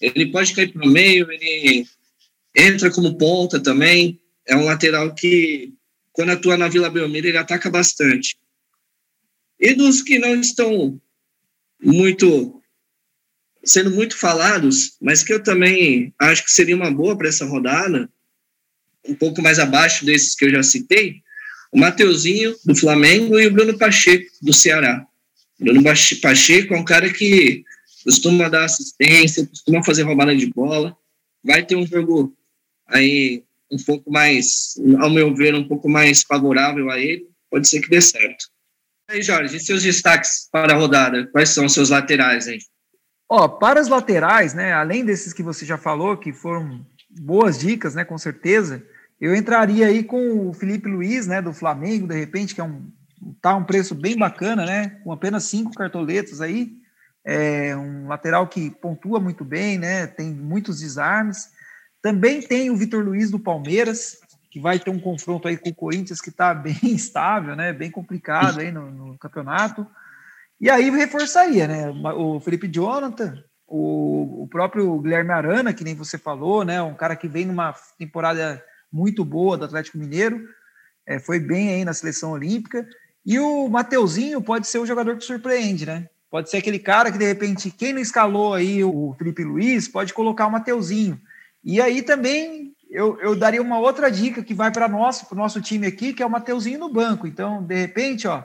ele 0.00 0.30
pode 0.30 0.54
cair 0.54 0.72
para 0.72 0.86
o 0.86 0.90
meio, 0.90 1.30
ele 1.30 1.86
entra 2.56 2.90
como 2.90 3.16
ponta 3.18 3.60
também. 3.60 4.20
É 4.46 4.56
um 4.56 4.64
lateral 4.64 5.14
que, 5.14 5.72
quando 6.12 6.30
atua 6.30 6.56
na 6.56 6.68
Vila 6.68 6.90
Belmiro, 6.90 7.26
ele 7.26 7.38
ataca 7.38 7.70
bastante. 7.70 8.38
E 9.58 9.74
dos 9.74 10.02
que 10.02 10.18
não 10.18 10.40
estão 10.40 11.00
muito 11.82 12.54
sendo 13.64 13.90
muito 13.90 14.16
falados, 14.16 14.96
mas 15.00 15.22
que 15.22 15.32
eu 15.32 15.42
também 15.42 16.14
acho 16.18 16.44
que 16.44 16.50
seria 16.50 16.76
uma 16.76 16.90
boa 16.90 17.18
para 17.18 17.28
essa 17.28 17.44
rodada, 17.44 18.08
um 19.08 19.14
pouco 19.14 19.42
mais 19.42 19.58
abaixo 19.58 20.04
desses 20.04 20.34
que 20.34 20.44
eu 20.44 20.50
já 20.50 20.62
citei, 20.62 21.22
o 21.72 21.78
Mateuzinho, 21.78 22.54
do 22.64 22.74
Flamengo, 22.74 23.38
e 23.38 23.46
o 23.46 23.52
Bruno 23.52 23.76
Pacheco, 23.76 24.30
do 24.40 24.52
Ceará. 24.52 25.04
Bruno 25.58 25.82
Pacheco 25.82 26.74
é 26.74 26.78
um 26.78 26.84
cara 26.84 27.12
que 27.12 27.64
costuma 28.04 28.48
dar 28.48 28.64
assistência, 28.64 29.46
costuma 29.46 29.82
fazer 29.82 30.02
roubada 30.02 30.34
de 30.34 30.46
bola. 30.46 30.96
Vai 31.44 31.64
ter 31.64 31.76
um 31.76 31.86
jogo 31.86 32.34
aí 32.86 33.42
um 33.70 33.76
pouco 33.84 34.10
mais, 34.10 34.74
ao 34.98 35.10
meu 35.10 35.34
ver, 35.34 35.54
um 35.54 35.66
pouco 35.66 35.88
mais 35.88 36.22
favorável 36.22 36.90
a 36.90 36.98
ele. 36.98 37.26
Pode 37.50 37.68
ser 37.68 37.80
que 37.80 37.90
dê 37.90 38.00
certo. 38.00 38.46
E 39.10 39.14
aí, 39.14 39.22
Jorge, 39.22 39.56
e 39.56 39.60
seus 39.60 39.82
destaques 39.82 40.48
para 40.50 40.74
a 40.74 40.76
rodada? 40.76 41.26
Quais 41.26 41.50
são 41.50 41.66
os 41.66 41.74
seus 41.74 41.90
laterais 41.90 42.46
aí? 42.48 42.58
Ó, 43.28 43.46
para 43.46 43.78
as 43.78 43.88
laterais, 43.88 44.54
né, 44.54 44.72
além 44.72 45.04
desses 45.04 45.34
que 45.34 45.42
você 45.42 45.66
já 45.66 45.76
falou, 45.76 46.16
que 46.16 46.32
foram 46.32 46.84
boas 47.10 47.58
dicas, 47.58 47.94
né, 47.94 48.04
com 48.04 48.16
certeza, 48.16 48.82
eu 49.20 49.34
entraria 49.34 49.86
aí 49.86 50.02
com 50.02 50.48
o 50.48 50.52
Felipe 50.52 50.88
Luiz, 50.88 51.26
né, 51.26 51.42
do 51.42 51.52
Flamengo, 51.52 52.06
de 52.06 52.18
repente, 52.18 52.54
que 52.54 52.60
é 52.60 52.64
um 52.64 52.90
tá 53.42 53.54
um 53.56 53.64
preço 53.64 53.94
bem 53.96 54.16
bacana, 54.16 54.64
né, 54.64 55.00
com 55.02 55.10
apenas 55.10 55.44
cinco 55.44 55.74
cartoletas 55.74 56.40
aí, 56.40 56.78
é 57.30 57.76
um 57.76 58.08
lateral 58.08 58.46
que 58.46 58.70
pontua 58.70 59.20
muito 59.20 59.44
bem, 59.44 59.76
né? 59.76 60.06
Tem 60.06 60.32
muitos 60.32 60.80
desarmes. 60.80 61.50
Também 62.00 62.40
tem 62.40 62.70
o 62.70 62.76
Vitor 62.76 63.04
Luiz 63.04 63.30
do 63.30 63.38
Palmeiras, 63.38 64.18
que 64.50 64.58
vai 64.58 64.78
ter 64.78 64.88
um 64.88 64.98
confronto 64.98 65.46
aí 65.46 65.58
com 65.58 65.68
o 65.68 65.74
Corinthians 65.74 66.22
que 66.22 66.30
está 66.30 66.54
bem 66.56 66.78
estável, 66.84 67.54
né? 67.54 67.70
Bem 67.70 67.90
complicado 67.90 68.60
aí 68.60 68.72
no, 68.72 68.90
no, 68.90 69.18
campeonato. 69.18 69.86
E 70.58 70.70
aí 70.70 70.88
reforçaria, 70.88 71.68
né? 71.68 71.90
O 72.16 72.40
Felipe 72.40 72.66
Jonathan, 72.66 73.44
o, 73.66 74.44
o 74.44 74.48
próprio 74.48 74.98
Guilherme 74.98 75.32
Arana, 75.32 75.74
que 75.74 75.84
nem 75.84 75.94
você 75.94 76.16
falou, 76.16 76.64
né? 76.64 76.80
Um 76.80 76.94
cara 76.94 77.14
que 77.14 77.28
vem 77.28 77.44
numa 77.44 77.74
temporada 77.98 78.64
muito 78.92 79.24
boa 79.24 79.56
do 79.56 79.64
Atlético 79.64 79.98
Mineiro, 79.98 80.48
é, 81.06 81.18
foi 81.18 81.38
bem 81.38 81.70
aí 81.70 81.84
na 81.84 81.94
seleção 81.94 82.32
olímpica. 82.32 82.86
E 83.24 83.38
o 83.38 83.68
Mateuzinho 83.68 84.40
pode 84.42 84.66
ser 84.66 84.78
o 84.78 84.86
jogador 84.86 85.16
que 85.16 85.24
surpreende, 85.24 85.86
né? 85.86 86.08
Pode 86.30 86.50
ser 86.50 86.58
aquele 86.58 86.78
cara 86.78 87.10
que, 87.10 87.18
de 87.18 87.24
repente, 87.24 87.70
quem 87.70 87.92
não 87.92 88.00
escalou 88.00 88.52
aí 88.52 88.84
o 88.84 89.14
Felipe 89.18 89.42
Luiz, 89.42 89.88
pode 89.88 90.12
colocar 90.12 90.46
o 90.46 90.50
Mateuzinho. 90.50 91.18
E 91.64 91.80
aí 91.80 92.02
também 92.02 92.74
eu, 92.90 93.18
eu 93.20 93.34
daria 93.36 93.62
uma 93.62 93.78
outra 93.78 94.10
dica 94.10 94.42
que 94.42 94.54
vai 94.54 94.70
para 94.70 94.88
nosso, 94.88 95.26
o 95.30 95.34
nosso 95.34 95.60
time 95.60 95.86
aqui, 95.86 96.12
que 96.12 96.22
é 96.22 96.26
o 96.26 96.30
Mateuzinho 96.30 96.78
no 96.78 96.92
banco. 96.92 97.26
Então, 97.26 97.62
de 97.62 97.74
repente, 97.74 98.26
ó, 98.26 98.44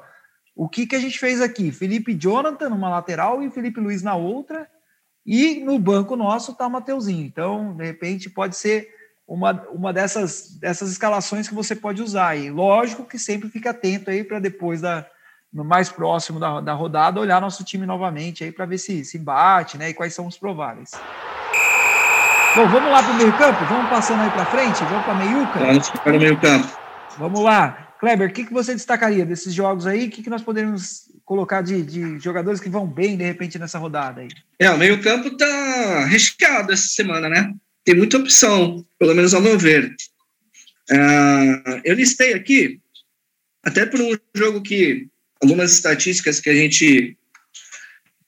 o 0.55 0.67
que, 0.67 0.85
que 0.85 0.95
a 0.95 0.99
gente 0.99 1.17
fez 1.19 1.41
aqui? 1.41 1.71
Felipe 1.71 2.13
Jonathan 2.13 2.69
numa 2.69 2.89
lateral 2.89 3.41
e 3.41 3.49
Felipe 3.49 3.79
Luiz 3.79 4.01
na 4.01 4.15
outra. 4.15 4.69
E 5.25 5.61
no 5.61 5.79
banco 5.79 6.15
nosso 6.15 6.53
tá 6.55 6.67
o 6.67 6.69
Mateuzinho. 6.69 7.25
Então, 7.25 7.75
de 7.75 7.85
repente, 7.85 8.29
pode 8.29 8.57
ser 8.57 8.89
uma, 9.27 9.51
uma 9.69 9.93
dessas, 9.93 10.57
dessas 10.59 10.91
escalações 10.91 11.47
que 11.47 11.55
você 11.55 11.75
pode 11.75 12.01
usar. 12.01 12.35
E 12.35 12.49
lógico 12.49 13.05
que 13.05 13.17
sempre 13.17 13.49
fica 13.49 13.71
atento 13.71 14.09
aí 14.09 14.23
para 14.23 14.39
depois 14.39 14.81
da, 14.81 15.05
no 15.51 15.63
mais 15.63 15.89
próximo 15.89 16.39
da, 16.39 16.61
da 16.61 16.73
rodada, 16.73 17.19
olhar 17.19 17.39
nosso 17.39 17.63
time 17.63 17.85
novamente 17.85 18.43
aí 18.43 18.51
para 18.51 18.65
ver 18.65 18.77
se 18.77 19.05
se 19.05 19.17
bate, 19.17 19.77
né? 19.77 19.89
E 19.89 19.93
quais 19.93 20.13
são 20.13 20.27
os 20.27 20.37
prováveis. 20.37 20.91
Bom, 22.55 22.67
vamos 22.67 22.91
lá 22.91 23.01
para 23.01 23.13
o 23.13 23.15
meio 23.15 23.37
campo? 23.37 23.65
Vamos 23.65 23.89
passando 23.89 24.21
aí 24.21 24.29
para 24.29 24.45
frente? 24.45 24.83
Vamos 24.83 25.05
para 25.05 25.15
meiuca? 25.15 25.59
Vamos 25.59 25.89
para 25.89 26.15
o 26.15 26.19
meio 26.19 26.39
campo. 26.39 26.67
Vamos 27.17 27.41
lá. 27.41 27.95
Kleber, 27.99 28.29
o 28.29 28.33
que, 28.33 28.45
que 28.45 28.53
você 28.53 28.73
destacaria 28.73 29.25
desses 29.25 29.53
jogos 29.53 29.87
aí? 29.87 30.07
O 30.07 30.09
que, 30.09 30.21
que 30.21 30.29
nós 30.29 30.43
podemos 30.43 31.03
colocar 31.23 31.61
de, 31.61 31.81
de 31.81 32.19
jogadores 32.19 32.59
que 32.59 32.69
vão 32.69 32.85
bem, 32.85 33.17
de 33.17 33.23
repente, 33.23 33.57
nessa 33.57 33.79
rodada 33.79 34.21
aí? 34.21 34.27
É, 34.59 34.69
o 34.69 34.77
meio 34.77 35.01
campo 35.01 35.35
tá 35.37 36.05
recheado 36.05 36.71
essa 36.71 36.87
semana, 36.87 37.29
né? 37.29 37.53
Tem 37.83 37.95
muita 37.95 38.17
opção, 38.17 38.85
pelo 38.97 39.13
menos 39.13 39.33
ao 39.33 39.41
meu 39.41 39.57
ver. 39.57 39.93
Uh, 40.89 41.81
eu 41.83 41.95
listei 41.95 42.33
aqui, 42.33 42.79
até 43.63 43.85
por 43.85 44.01
um 44.01 44.17
jogo 44.35 44.61
que 44.61 45.07
algumas 45.41 45.73
estatísticas 45.73 46.39
que 46.39 46.49
a 46.49 46.55
gente 46.55 47.17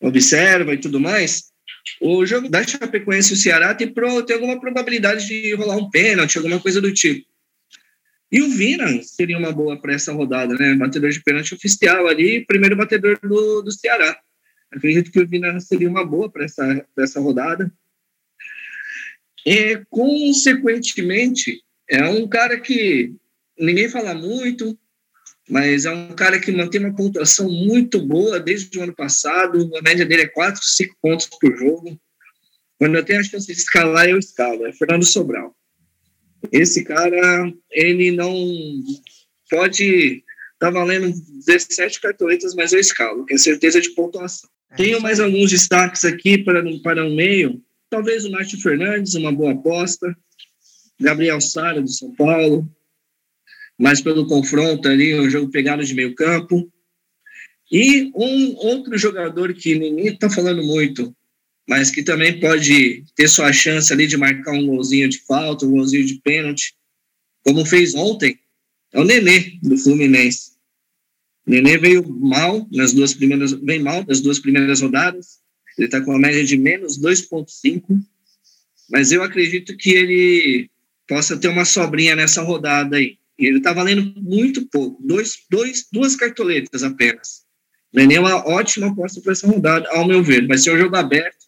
observa 0.02 0.74
e 0.74 0.78
tudo 0.78 1.00
mais, 1.00 1.52
o 2.02 2.26
jogo 2.26 2.50
da 2.50 2.66
Chapecoense 2.66 3.32
e 3.32 3.34
o 3.34 3.38
Ceará 3.38 3.74
tem, 3.74 3.94
pro, 3.94 4.24
tem 4.24 4.36
alguma 4.36 4.60
probabilidade 4.60 5.28
de 5.28 5.54
rolar 5.56 5.78
um 5.78 5.90
pênalti, 5.90 6.38
alguma 6.38 6.60
coisa 6.60 6.82
do 6.82 6.94
tipo. 6.94 7.26
E 8.32 8.42
o 8.42 8.50
Vina 8.50 9.02
seria 9.04 9.38
uma 9.38 9.52
boa 9.52 9.80
para 9.80 9.94
essa 9.94 10.12
rodada, 10.12 10.56
né? 10.56 10.74
Batedor 10.76 11.10
de 11.10 11.24
pênalti 11.24 11.54
oficial 11.54 12.08
ali, 12.08 12.46
primeiro 12.46 12.76
batedor 12.76 13.20
do, 13.22 13.62
do 13.62 13.72
Ceará. 13.72 14.20
Acredito 14.72 15.12
que 15.12 15.20
o 15.20 15.28
Vina 15.28 15.60
seria 15.60 15.90
uma 15.90 16.06
boa 16.06 16.30
para 16.30 16.44
essa, 16.44 16.86
essa 16.98 17.20
rodada. 17.20 17.72
E, 19.46 19.82
consequentemente, 19.90 21.62
é 21.90 22.04
um 22.06 22.28
cara 22.28 22.60
que 22.60 23.14
ninguém 23.58 23.88
fala 23.88 24.16
muito, 24.16 24.78
mas 25.48 25.86
é 25.86 25.92
um 25.92 26.14
cara 26.14 26.40
que 26.40 26.52
mantém 26.52 26.82
uma 26.82 26.96
pontuação 26.96 27.50
muito 27.50 28.02
boa 28.02 28.40
desde 28.40 28.78
o 28.78 28.82
ano 28.82 28.96
passado. 28.96 29.70
A 29.78 29.82
média 29.82 30.06
dele 30.06 30.24
é 30.24 30.28
4, 30.28 30.60
5 30.64 30.96
pontos 31.02 31.28
por 31.28 31.56
jogo. 31.56 32.00
Quando 32.80 32.96
eu 32.96 33.06
tenho 33.06 33.20
a 33.20 33.24
chance 33.24 33.46
de 33.46 33.54
escalar, 33.54 34.10
eu 34.10 34.18
escalo. 34.18 34.66
É 34.66 34.74
Fernando 34.74 35.06
Sobral. 35.06 35.56
Esse 36.52 36.84
cara, 36.84 37.52
ele 37.72 38.12
não 38.12 38.34
pode. 39.50 40.24
Tá 40.58 40.70
valendo 40.70 41.14
17 41.46 42.00
cartoletas, 42.00 42.56
mas 42.56 42.72
eu 42.72 42.80
escalo, 42.80 43.26
que 43.26 43.34
é 43.34 43.38
certeza 43.38 43.80
de 43.82 43.90
pontuação. 43.90 44.50
É 44.72 44.76
tenho 44.76 45.02
mais 45.02 45.20
alguns 45.20 45.52
destaques 45.52 46.06
aqui 46.06 46.38
para, 46.38 46.64
para 46.82 47.06
o 47.06 47.14
meio. 47.14 47.62
Talvez 47.90 48.26
o 48.26 48.32
Márcio 48.32 48.60
Fernandes, 48.60 49.14
uma 49.16 49.32
boa 49.32 49.54
aposta. 49.54 50.16
Gabriel 51.00 51.42
Sara, 51.42 51.82
do 51.82 51.90
São 51.90 52.14
Paulo 52.16 52.70
mas 53.78 54.02
pelo 54.02 54.28
confronto 54.28 54.88
ali, 54.88 55.20
um 55.20 55.30
jogo 55.30 55.52
pegado 55.52 55.84
de 55.84 55.94
meio 55.94 56.16
campo. 56.16 56.72
E 57.72 58.12
um 58.16 58.56
outro 58.56 58.98
jogador 58.98 59.54
que 59.54 59.78
ninguém 59.78 60.08
está 60.08 60.30
falando 60.30 60.64
muito, 60.64 61.16
mas 61.68 61.90
que 61.90 62.04
também 62.04 62.40
pode 62.40 63.04
ter 63.16 63.28
sua 63.28 63.52
chance 63.52 63.92
ali 63.92 64.08
de 64.08 64.18
marcar 64.18 64.54
um 64.54 64.68
golzinho 64.68 65.10
de 65.10 65.20
falta, 65.26 65.66
um 65.66 65.72
golzinho 65.72 66.06
de 66.06 66.16
pênalti, 66.22 66.76
como 67.44 67.66
fez 67.66 67.96
ontem, 67.96 68.40
é 68.94 69.00
o 69.00 69.04
Nenê, 69.04 69.58
do 69.62 69.78
Fluminense. 69.78 70.52
O 71.46 71.52
Nenê 71.52 71.78
veio 71.78 72.08
mal 72.08 72.68
nas 72.72 72.94
duas 72.94 73.14
primeiras, 73.14 73.54
bem 73.54 73.80
mal 73.80 74.06
nas 74.08 74.22
duas 74.22 74.40
primeiras 74.40 74.82
rodadas, 74.82 75.40
ele 75.78 75.88
está 75.88 76.02
com 76.02 76.12
uma 76.12 76.20
média 76.20 76.44
de 76.44 76.58
menos 76.58 77.00
2,5, 77.00 78.00
mas 78.90 79.12
eu 79.12 79.24
acredito 79.24 79.76
que 79.76 79.92
ele 79.92 80.70
possa 81.08 81.38
ter 81.38 81.48
uma 81.48 81.66
sobrinha 81.66 82.16
nessa 82.16 82.42
rodada 82.42 82.98
aí. 82.98 83.18
E 83.38 83.48
ele 83.48 83.58
está 83.58 83.74
valendo 83.74 84.14
muito 84.22 84.66
pouco, 84.68 85.02
dois, 85.06 85.40
dois, 85.50 85.86
duas 85.92 86.16
cartoletas 86.16 86.84
apenas. 86.84 87.44
Não 87.94 88.04
é 88.04 88.06
nem 88.06 88.20
uma 88.20 88.48
ótima 88.48 88.88
aposta 88.88 89.22
para 89.22 89.32
essa 89.32 89.48
rodada, 89.48 89.88
ao 89.90 90.08
meu 90.08 90.24
ver. 90.24 90.48
Vai 90.48 90.58
ser 90.58 90.72
um 90.72 90.78
jogo 90.78 90.96
aberto. 90.96 91.46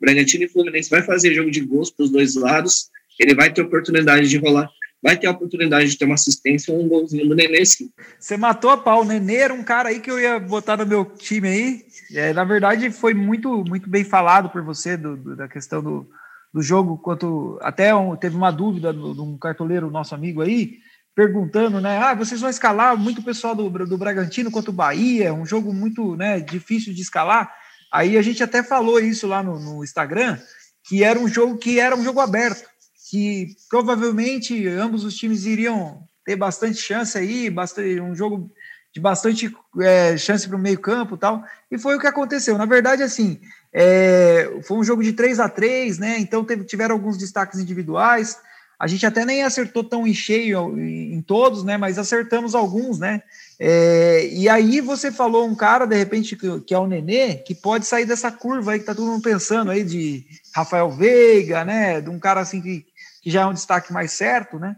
Bragantino 0.00 0.44
e 0.44 0.48
Fluminense 0.48 0.88
vai 0.88 1.02
fazer 1.02 1.34
jogo 1.34 1.50
de 1.50 1.60
gols 1.60 1.90
para 1.90 2.04
os 2.04 2.10
dois 2.10 2.34
lados. 2.34 2.90
Ele 3.18 3.34
vai 3.34 3.52
ter 3.52 3.60
oportunidade 3.62 4.28
de 4.28 4.38
rolar, 4.38 4.70
vai 5.02 5.16
ter 5.16 5.26
a 5.26 5.30
oportunidade 5.30 5.88
de 5.88 5.98
ter 5.98 6.04
uma 6.04 6.14
assistência 6.14 6.74
ou 6.74 6.82
um 6.82 6.88
golzinho 6.88 7.28
do 7.28 7.34
Nenê, 7.34 7.64
sim. 7.64 7.90
Você 8.18 8.36
matou 8.36 8.70
a 8.70 8.76
pau. 8.76 9.02
O 9.02 9.04
Nenê 9.04 9.36
era 9.36 9.54
um 9.54 9.62
cara 9.62 9.88
aí 9.88 10.00
que 10.00 10.10
eu 10.10 10.20
ia 10.20 10.38
botar 10.38 10.76
no 10.76 10.86
meu 10.86 11.04
time 11.04 11.48
aí. 11.48 11.84
É, 12.14 12.32
na 12.32 12.44
verdade, 12.44 12.90
foi 12.90 13.14
muito, 13.14 13.64
muito 13.64 13.88
bem 13.88 14.04
falado 14.04 14.50
por 14.50 14.62
você 14.62 14.96
do, 14.96 15.16
do, 15.16 15.36
da 15.36 15.48
questão 15.48 15.82
do, 15.82 16.08
do 16.52 16.62
jogo, 16.62 16.98
quanto 16.98 17.58
até 17.62 17.94
um, 17.94 18.14
teve 18.16 18.36
uma 18.36 18.50
dúvida 18.50 18.92
de 18.92 18.98
um 18.98 19.38
cartoleiro 19.38 19.90
nosso 19.90 20.14
amigo 20.14 20.42
aí 20.42 20.78
perguntando, 21.14 21.80
né? 21.80 21.98
Ah, 21.98 22.14
vocês 22.14 22.40
vão 22.40 22.48
escalar 22.48 22.96
muito 22.96 23.22
pessoal 23.22 23.54
do, 23.54 23.68
do 23.68 23.98
Bragantino 23.98 24.50
contra 24.50 24.70
o 24.70 24.74
Bahia, 24.74 25.34
um 25.34 25.44
jogo 25.44 25.72
muito 25.72 26.16
né, 26.16 26.40
difícil 26.40 26.94
de 26.94 27.02
escalar. 27.02 27.52
Aí 27.92 28.16
a 28.16 28.22
gente 28.22 28.42
até 28.42 28.62
falou 28.62 29.00
isso 29.00 29.26
lá 29.26 29.42
no, 29.42 29.58
no 29.58 29.82
Instagram, 29.82 30.38
que 30.86 31.02
era 31.02 31.18
um 31.18 31.28
jogo 31.28 31.58
que 31.58 31.80
era 31.80 31.96
um 31.96 32.04
jogo 32.04 32.20
aberto, 32.20 32.68
que 33.10 33.56
provavelmente 33.68 34.68
ambos 34.68 35.04
os 35.04 35.16
times 35.16 35.44
iriam 35.44 36.04
ter 36.24 36.36
bastante 36.36 36.78
chance 36.78 37.18
aí, 37.18 37.50
bastante, 37.50 38.00
um 38.00 38.14
jogo 38.14 38.48
de 38.94 39.00
bastante 39.00 39.52
é, 39.80 40.16
chance 40.16 40.46
para 40.46 40.56
o 40.56 40.60
meio 40.60 40.78
campo 40.78 41.16
tal, 41.16 41.42
e 41.68 41.76
foi 41.76 41.96
o 41.96 42.00
que 42.00 42.06
aconteceu. 42.06 42.56
Na 42.56 42.66
verdade, 42.66 43.02
assim, 43.02 43.40
é, 43.72 44.60
foi 44.62 44.78
um 44.78 44.84
jogo 44.84 45.02
de 45.02 45.12
3 45.12 45.40
a 45.40 45.48
3 45.48 45.98
né? 45.98 46.18
Então 46.20 46.44
teve, 46.44 46.64
tiveram 46.64 46.94
alguns 46.94 47.18
destaques 47.18 47.58
individuais. 47.58 48.38
A 48.78 48.86
gente 48.86 49.04
até 49.04 49.26
nem 49.26 49.42
acertou 49.42 49.84
tão 49.84 50.06
em 50.06 50.14
cheio 50.14 50.78
em 50.78 51.20
todos, 51.20 51.62
né? 51.62 51.76
Mas 51.76 51.98
acertamos 51.98 52.54
alguns, 52.54 52.98
né? 52.98 53.22
É, 53.58 54.26
e 54.32 54.48
aí 54.48 54.80
você 54.80 55.12
falou 55.12 55.46
um 55.46 55.54
cara, 55.54 55.84
de 55.84 55.94
repente, 55.94 56.34
que, 56.34 56.60
que, 56.60 56.72
é 56.72 56.78
o 56.78 56.86
Nenê, 56.86 57.34
que 57.34 57.54
pode 57.54 57.84
sair 57.84 58.06
dessa 58.06 58.32
curva 58.32 58.72
aí 58.72 58.78
que 58.78 58.86
tá 58.86 58.94
todo 58.94 59.06
mundo 59.06 59.22
pensando 59.22 59.70
aí 59.70 59.84
de 59.84 60.24
Rafael 60.54 60.90
Veiga, 60.90 61.62
né? 61.62 62.00
De 62.00 62.08
um 62.08 62.18
cara 62.18 62.40
assim 62.40 62.62
que, 62.62 62.86
que 63.20 63.30
já 63.30 63.42
é 63.42 63.46
um 63.46 63.52
destaque 63.52 63.92
mais 63.92 64.12
certo, 64.12 64.58
né? 64.58 64.76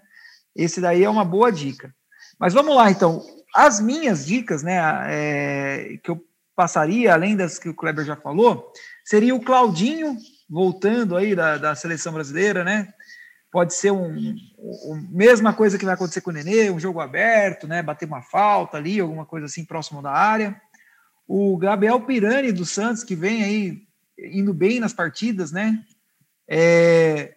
Esse 0.54 0.80
daí 0.80 1.04
é 1.04 1.08
uma 1.08 1.24
boa 1.24 1.50
dica. 1.50 1.94
Mas 2.38 2.52
vamos 2.52 2.74
lá, 2.74 2.90
então. 2.90 3.24
As 3.54 3.80
minhas 3.80 4.24
dicas, 4.24 4.62
né? 4.62 4.78
É, 5.08 5.98
que 6.02 6.10
eu 6.10 6.24
passaria, 6.54 7.12
além 7.12 7.36
das 7.36 7.58
que 7.58 7.68
o 7.68 7.74
Kleber 7.74 8.04
já 8.04 8.16
falou, 8.16 8.72
seria 9.04 9.34
o 9.34 9.42
Claudinho, 9.42 10.16
voltando 10.48 11.16
aí 11.16 11.34
da, 11.34 11.56
da 11.56 11.74
seleção 11.74 12.12
brasileira, 12.12 12.62
né? 12.62 12.92
pode 13.52 13.74
ser 13.74 13.90
um, 13.90 14.34
um, 14.58 15.08
mesma 15.10 15.52
coisa 15.52 15.78
que 15.78 15.84
vai 15.84 15.92
acontecer 15.92 16.22
com 16.22 16.30
o 16.30 16.32
Nenê, 16.32 16.70
um 16.70 16.80
jogo 16.80 17.00
aberto, 17.00 17.68
né, 17.68 17.82
bater 17.82 18.06
uma 18.06 18.22
falta 18.22 18.78
ali, 18.78 18.98
alguma 18.98 19.26
coisa 19.26 19.44
assim 19.44 19.62
próximo 19.62 20.00
da 20.00 20.10
área. 20.10 20.58
O 21.28 21.58
Gabriel 21.58 22.00
Pirani 22.00 22.50
do 22.50 22.64
Santos, 22.64 23.04
que 23.04 23.14
vem 23.14 23.44
aí 23.44 23.82
indo 24.18 24.54
bem 24.54 24.80
nas 24.80 24.94
partidas, 24.94 25.52
né? 25.52 25.78
É, 26.48 27.34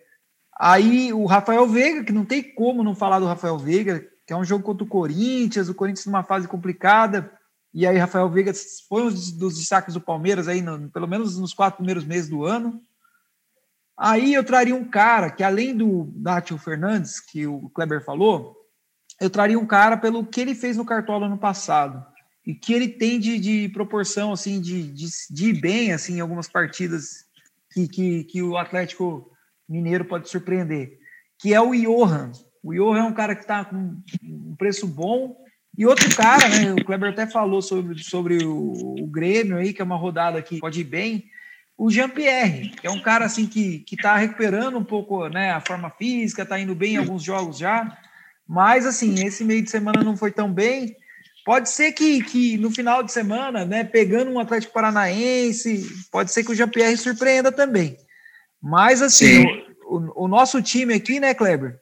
aí 0.57 1.11
o 1.13 1.25
Rafael 1.25 1.67
Veiga, 1.67 2.03
que 2.03 2.11
não 2.11 2.25
tem 2.25 2.41
como 2.41 2.83
não 2.83 2.95
falar 2.95 3.19
do 3.19 3.25
Rafael 3.25 3.57
Veiga, 3.57 4.05
que 4.25 4.33
é 4.33 4.37
um 4.37 4.45
jogo 4.45 4.63
contra 4.63 4.83
o 4.83 4.87
Corinthians, 4.87 5.69
o 5.69 5.75
Corinthians 5.75 6.05
numa 6.05 6.23
fase 6.23 6.47
complicada, 6.47 7.31
e 7.73 7.85
aí 7.85 7.97
Rafael 7.97 8.29
Veiga 8.29 8.53
foi 8.87 9.03
um 9.03 9.09
dos 9.09 9.57
destaques 9.57 9.93
do 9.93 10.01
Palmeiras 10.01 10.47
aí, 10.47 10.61
no, 10.61 10.89
pelo 10.89 11.07
menos 11.07 11.37
nos 11.37 11.53
quatro 11.53 11.77
primeiros 11.77 12.05
meses 12.05 12.29
do 12.29 12.45
ano. 12.45 12.81
Aí 13.97 14.33
eu 14.33 14.43
traria 14.43 14.75
um 14.75 14.85
cara 14.85 15.29
que, 15.29 15.43
além 15.43 15.75
do 15.75 16.11
Nátio 16.15 16.57
Fernandes, 16.57 17.19
que 17.19 17.45
o 17.45 17.69
Kleber 17.69 18.03
falou, 18.03 18.55
eu 19.19 19.29
traria 19.29 19.59
um 19.59 19.65
cara 19.65 19.97
pelo 19.97 20.25
que 20.25 20.41
ele 20.41 20.55
fez 20.55 20.77
no 20.77 20.85
Cartola 20.85 21.29
no 21.29 21.37
passado 21.37 22.05
e 22.45 22.53
que 22.53 22.73
ele 22.73 22.87
tem 22.87 23.19
de, 23.19 23.39
de 23.39 23.69
proporção, 23.69 24.31
assim, 24.31 24.61
de, 24.61 24.91
de, 24.91 25.07
de, 25.29 25.49
ir 25.49 25.59
bem, 25.59 25.91
assim, 25.91 26.17
em 26.17 26.19
algumas 26.19 26.47
partidas 26.47 27.25
que, 27.73 27.87
que, 27.87 28.23
que 28.25 28.43
o 28.43 28.57
Atlético 28.57 29.29
Mineiro 29.67 30.05
pode 30.05 30.29
surpreender, 30.29 30.99
que 31.39 31.53
é 31.53 31.61
o 31.61 31.73
Johan. 31.73 32.31
O 32.63 32.73
Johan 32.73 32.99
é 32.99 33.03
um 33.03 33.13
cara 33.13 33.35
que 33.35 33.43
está 33.43 33.65
com 33.65 33.97
um 34.23 34.55
preço 34.57 34.87
bom 34.87 35.35
e 35.77 35.85
outro 35.85 36.13
cara, 36.15 36.47
né, 36.47 36.73
o 36.73 36.85
Kleber 36.85 37.09
até 37.09 37.27
falou 37.27 37.61
sobre, 37.61 38.01
sobre 38.01 38.43
o, 38.45 38.95
o 39.01 39.07
Grêmio 39.07 39.57
aí, 39.57 39.73
que 39.73 39.81
é 39.81 39.85
uma 39.85 39.97
rodada 39.97 40.41
que 40.41 40.59
pode 40.59 40.79
ir 40.79 40.85
bem, 40.85 41.25
o 41.77 41.91
Jean-Pierre, 41.91 42.69
que 42.69 42.87
é 42.87 42.89
um 42.89 43.01
cara 43.01 43.25
assim 43.25 43.45
que 43.45 43.83
está 43.91 44.15
recuperando 44.15 44.77
um 44.77 44.83
pouco 44.83 45.27
né, 45.27 45.51
a 45.51 45.59
forma 45.59 45.89
física, 45.89 46.43
está 46.43 46.57
indo 46.57 46.73
bem 46.73 46.93
em 46.93 46.97
alguns 46.97 47.21
jogos 47.21 47.57
já, 47.57 47.97
mas 48.47 48.85
assim, 48.85 49.25
esse 49.25 49.43
meio 49.43 49.61
de 49.61 49.69
semana 49.69 50.01
não 50.01 50.15
foi 50.15 50.31
tão 50.31 50.51
bem. 50.51 50.95
Pode 51.43 51.69
ser 51.69 51.91
que, 51.91 52.23
que 52.23 52.57
no 52.57 52.71
final 52.71 53.03
de 53.03 53.11
semana, 53.11 53.65
né, 53.65 53.83
pegando 53.83 54.31
um 54.31 54.39
Atlético 54.39 54.73
Paranaense, 54.73 55.85
pode 56.09 56.31
ser 56.31 56.43
que 56.43 56.51
o 56.51 56.55
Jean-Pierre 56.55 56.95
surpreenda 56.95 57.51
também. 57.51 57.97
Mas 58.65 58.99
assim, 58.99 59.45
o, 59.85 59.97
o, 59.97 60.23
o, 60.23 60.27
nosso 60.27 60.59
time 60.59 60.95
aqui, 60.95 61.19
né, 61.19 61.35
Kleber? 61.35 61.79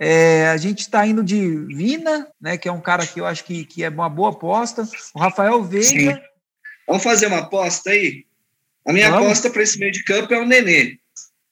É, 0.00 0.48
a 0.48 0.56
gente 0.56 0.80
está 0.80 1.06
indo 1.06 1.22
de 1.22 1.46
Vina, 1.66 2.26
né, 2.40 2.56
que 2.56 2.66
é 2.66 2.72
um 2.72 2.80
cara 2.80 3.06
que 3.06 3.20
eu 3.20 3.26
acho 3.26 3.44
que, 3.44 3.66
que 3.66 3.84
é 3.84 3.90
uma 3.90 4.08
boa 4.08 4.30
aposta. 4.30 4.88
O 5.14 5.18
Rafael 5.18 5.62
Veiga. 5.62 5.86
Sim. 5.86 6.18
Vamos 6.88 7.02
fazer 7.02 7.26
uma 7.26 7.40
aposta 7.40 7.90
aí? 7.90 8.24
A 8.86 8.94
minha 8.94 9.10
vamos? 9.10 9.26
aposta 9.26 9.50
para 9.50 9.62
esse 9.62 9.78
meio 9.78 9.92
de 9.92 10.02
campo 10.04 10.32
é 10.32 10.40
o 10.40 10.46
Nenê. 10.46 10.96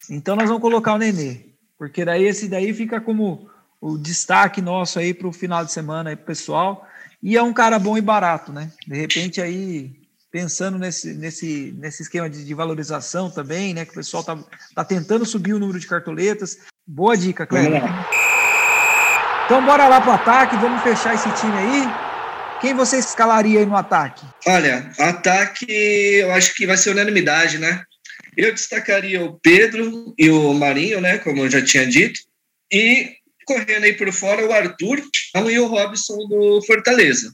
Então 0.09 0.35
nós 0.35 0.49
vamos 0.49 0.63
colocar 0.63 0.95
o 0.95 0.99
Nenê, 0.99 1.45
porque 1.77 2.03
daí 2.03 2.25
esse 2.25 2.49
daí 2.49 2.73
fica 2.73 3.03
como 3.03 3.51
o 3.83 3.99
destaque 3.99 4.63
nosso 4.63 4.99
aí 4.99 5.13
para 5.13 5.29
o 5.29 5.33
final 5.33 5.63
de 5.63 5.73
semana 5.73 6.09
aí, 6.09 6.17
pessoal. 6.17 6.89
e 7.23 7.37
é 7.37 7.43
um 7.43 7.53
cara 7.53 7.79
bom 7.79 7.99
e 7.99 8.01
barato, 8.01 8.51
né? 8.51 8.73
De 8.87 8.97
repente 8.97 9.43
aí 9.43 10.00
pensando 10.31 10.79
nesse, 10.79 11.15
nesse, 11.15 11.75
nesse 11.77 12.03
esquema 12.03 12.31
de, 12.31 12.45
de 12.45 12.55
valorização 12.55 13.31
também, 13.31 13.75
né? 13.75 13.85
Que 13.85 13.93
o 13.93 13.97
pessoal 13.97 14.23
tá, 14.23 14.39
tá 14.75 14.85
tentando 14.85 15.27
subir 15.27 15.55
o 15.55 15.59
número 15.59 15.79
de 15.79 15.87
cartoletas. 15.87 16.59
Boa 16.87 17.17
dica, 17.17 17.47
Cleber. 17.47 17.83
Então 19.45 19.65
bora 19.65 19.89
lá 19.89 20.01
pro 20.01 20.13
ataque, 20.13 20.57
vamos 20.57 20.83
fechar 20.83 21.15
esse 21.15 21.29
time 21.33 21.57
aí. 21.59 22.11
Quem 22.61 22.75
você 22.75 22.99
escalaria 22.99 23.61
aí 23.61 23.67
no 23.67 23.77
ataque? 23.77 24.25
Olha, 24.47 24.91
ataque 24.99 25.67
eu 25.69 26.31
acho 26.33 26.55
que 26.55 26.67
vai 26.67 26.77
ser 26.77 26.91
unanimidade, 26.91 27.59
né? 27.59 27.83
Eu 28.37 28.53
destacaria 28.53 29.25
o 29.25 29.41
Pedro 29.41 30.15
e 30.17 30.31
o 30.31 30.53
Marinho, 30.55 31.01
né? 31.01 31.19
Como 31.19 31.43
eu 31.43 31.51
já 31.51 31.65
tinha 31.65 31.87
dito. 31.87 32.21
E 32.73 33.17
correndo 33.45 33.85
aí 33.85 33.95
por 33.95 34.13
fora 34.13 34.47
o 34.47 34.53
Arthur 34.53 35.03
e 35.51 35.59
o 35.59 35.67
Robson 35.67 36.17
do 36.29 36.63
Fortaleza. 36.67 37.33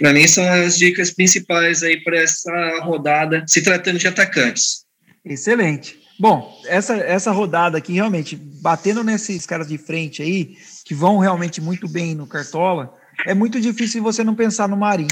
Para 0.00 0.14
mim 0.14 0.26
são 0.26 0.50
as 0.50 0.78
dicas 0.78 1.10
principais 1.10 1.82
aí 1.82 2.02
para 2.02 2.18
essa 2.18 2.80
rodada, 2.82 3.44
se 3.46 3.62
tratando 3.62 3.98
de 3.98 4.08
atacantes. 4.08 4.86
Excelente. 5.22 6.00
Bom, 6.18 6.58
essa, 6.66 6.96
essa 6.96 7.30
rodada 7.30 7.76
aqui, 7.76 7.92
realmente, 7.92 8.34
batendo 8.34 9.04
nesses 9.04 9.44
caras 9.44 9.68
de 9.68 9.76
frente 9.76 10.22
aí, 10.22 10.56
que 10.86 10.94
vão 10.94 11.18
realmente 11.18 11.60
muito 11.60 11.86
bem 11.86 12.14
no 12.14 12.26
Cartola, 12.26 12.94
é 13.26 13.34
muito 13.34 13.60
difícil 13.60 14.02
você 14.02 14.24
não 14.24 14.34
pensar 14.34 14.66
no 14.66 14.76
Marinho. 14.76 15.08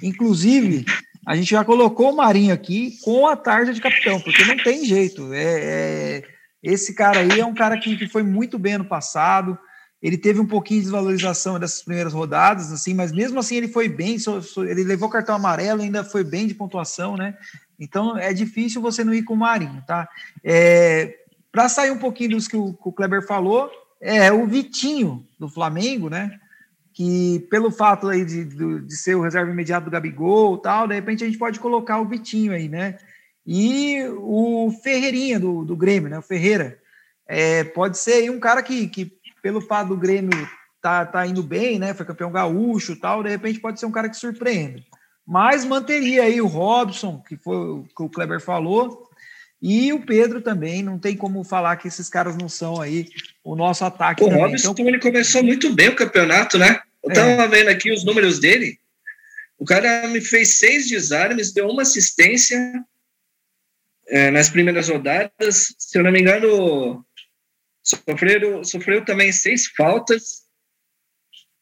Inclusive, 0.00 0.84
a 1.26 1.34
gente 1.34 1.50
já 1.50 1.64
colocou 1.64 2.12
o 2.12 2.16
Marinho 2.16 2.54
aqui 2.54 2.96
com 3.02 3.26
a 3.26 3.34
tarja 3.34 3.72
de 3.72 3.80
capitão, 3.80 4.20
porque 4.20 4.44
não 4.44 4.56
tem 4.56 4.84
jeito. 4.84 5.32
É, 5.32 5.42
é 5.42 6.22
esse 6.62 6.94
cara 6.94 7.18
aí 7.18 7.40
é 7.40 7.44
um 7.44 7.54
cara 7.54 7.76
que, 7.78 7.96
que 7.96 8.06
foi 8.06 8.22
muito 8.22 8.60
bem 8.60 8.74
ano 8.74 8.84
passado. 8.84 9.58
Ele 10.04 10.18
teve 10.18 10.38
um 10.38 10.46
pouquinho 10.46 10.80
de 10.80 10.84
desvalorização 10.84 11.58
dessas 11.58 11.82
primeiras 11.82 12.12
rodadas, 12.12 12.70
assim, 12.70 12.92
mas 12.92 13.10
mesmo 13.10 13.40
assim 13.40 13.56
ele 13.56 13.68
foi 13.68 13.88
bem. 13.88 14.18
ele 14.68 14.84
levou 14.84 15.08
cartão 15.08 15.34
amarelo, 15.34 15.80
ainda 15.80 16.04
foi 16.04 16.22
bem 16.22 16.46
de 16.46 16.54
pontuação, 16.54 17.16
né? 17.16 17.34
Então 17.80 18.18
é 18.18 18.34
difícil 18.34 18.82
você 18.82 19.02
não 19.02 19.14
ir 19.14 19.22
com 19.22 19.32
o 19.32 19.38
Marinho, 19.38 19.82
tá? 19.86 20.06
É, 20.44 21.16
Para 21.50 21.70
sair 21.70 21.90
um 21.90 21.98
pouquinho 21.98 22.32
dos 22.32 22.46
que 22.46 22.54
o, 22.54 22.74
que 22.74 22.86
o 22.90 22.92
Kleber 22.92 23.26
falou, 23.26 23.70
é 23.98 24.30
o 24.30 24.46
Vitinho 24.46 25.26
do 25.38 25.48
Flamengo, 25.48 26.10
né? 26.10 26.38
que 26.92 27.44
pelo 27.50 27.72
fato 27.72 28.06
aí 28.08 28.24
de, 28.24 28.44
de, 28.44 28.96
ser 28.96 29.16
o 29.16 29.20
reserva 29.20 29.50
imediato 29.50 29.86
do 29.86 29.90
Gabigol 29.90 30.58
tal, 30.58 30.86
de 30.86 30.94
repente 30.94 31.24
a 31.24 31.26
gente 31.26 31.38
pode 31.38 31.58
colocar 31.58 31.98
o 31.98 32.06
Vitinho 32.06 32.52
aí, 32.52 32.68
né? 32.68 32.98
E 33.44 34.00
o 34.18 34.70
Ferreirinha 34.80 35.40
do, 35.40 35.64
do 35.64 35.74
Grêmio, 35.74 36.08
né? 36.08 36.18
O 36.18 36.22
Ferreira. 36.22 36.78
É, 37.26 37.64
pode 37.64 37.98
ser 37.98 38.30
um 38.30 38.38
cara 38.38 38.62
que, 38.62 38.86
que, 38.86 39.10
pelo 39.44 39.60
fato 39.60 39.88
do 39.88 39.96
Grêmio 39.98 40.48
tá, 40.80 41.04
tá 41.04 41.26
indo 41.26 41.42
bem, 41.42 41.78
né? 41.78 41.92
Foi 41.92 42.06
campeão 42.06 42.32
gaúcho 42.32 42.96
tal, 42.96 43.22
de 43.22 43.28
repente 43.28 43.60
pode 43.60 43.78
ser 43.78 43.84
um 43.84 43.92
cara 43.92 44.08
que 44.08 44.16
surpreende. 44.16 44.86
Mas 45.26 45.66
manteria 45.66 46.22
aí 46.22 46.40
o 46.40 46.46
Robson, 46.46 47.22
que 47.28 47.36
foi 47.36 47.54
o 47.54 47.84
que 47.84 48.02
o 48.02 48.08
Kleber 48.08 48.40
falou, 48.40 49.06
e 49.60 49.92
o 49.92 50.00
Pedro 50.00 50.40
também, 50.40 50.82
não 50.82 50.98
tem 50.98 51.14
como 51.14 51.44
falar 51.44 51.76
que 51.76 51.88
esses 51.88 52.08
caras 52.08 52.38
não 52.38 52.48
são 52.48 52.80
aí 52.80 53.06
o 53.44 53.54
nosso 53.54 53.84
ataque. 53.84 54.24
O 54.24 54.28
também. 54.28 54.42
Robson 54.42 54.70
então, 54.72 54.88
ele 54.88 54.98
começou 54.98 55.42
muito 55.42 55.70
bem 55.74 55.90
o 55.90 55.96
campeonato, 55.96 56.56
né? 56.56 56.80
Eu 57.02 57.10
é. 57.10 57.14
tava 57.14 57.46
vendo 57.46 57.68
aqui 57.68 57.92
os 57.92 58.02
números 58.02 58.38
dele. 58.38 58.78
O 59.58 59.66
cara 59.66 60.08
me 60.08 60.22
fez 60.22 60.54
seis 60.56 60.88
desarmes, 60.88 61.52
deu 61.52 61.68
uma 61.68 61.82
assistência 61.82 62.82
é, 64.08 64.30
nas 64.30 64.48
primeiras 64.48 64.88
rodadas. 64.88 65.74
Se 65.78 65.98
eu 65.98 66.02
não 66.02 66.10
me 66.10 66.22
engano, 66.22 67.04
sofreu, 67.84 68.64
sofreu 68.64 69.04
também 69.04 69.30
seis 69.30 69.66
faltas. 69.66 70.44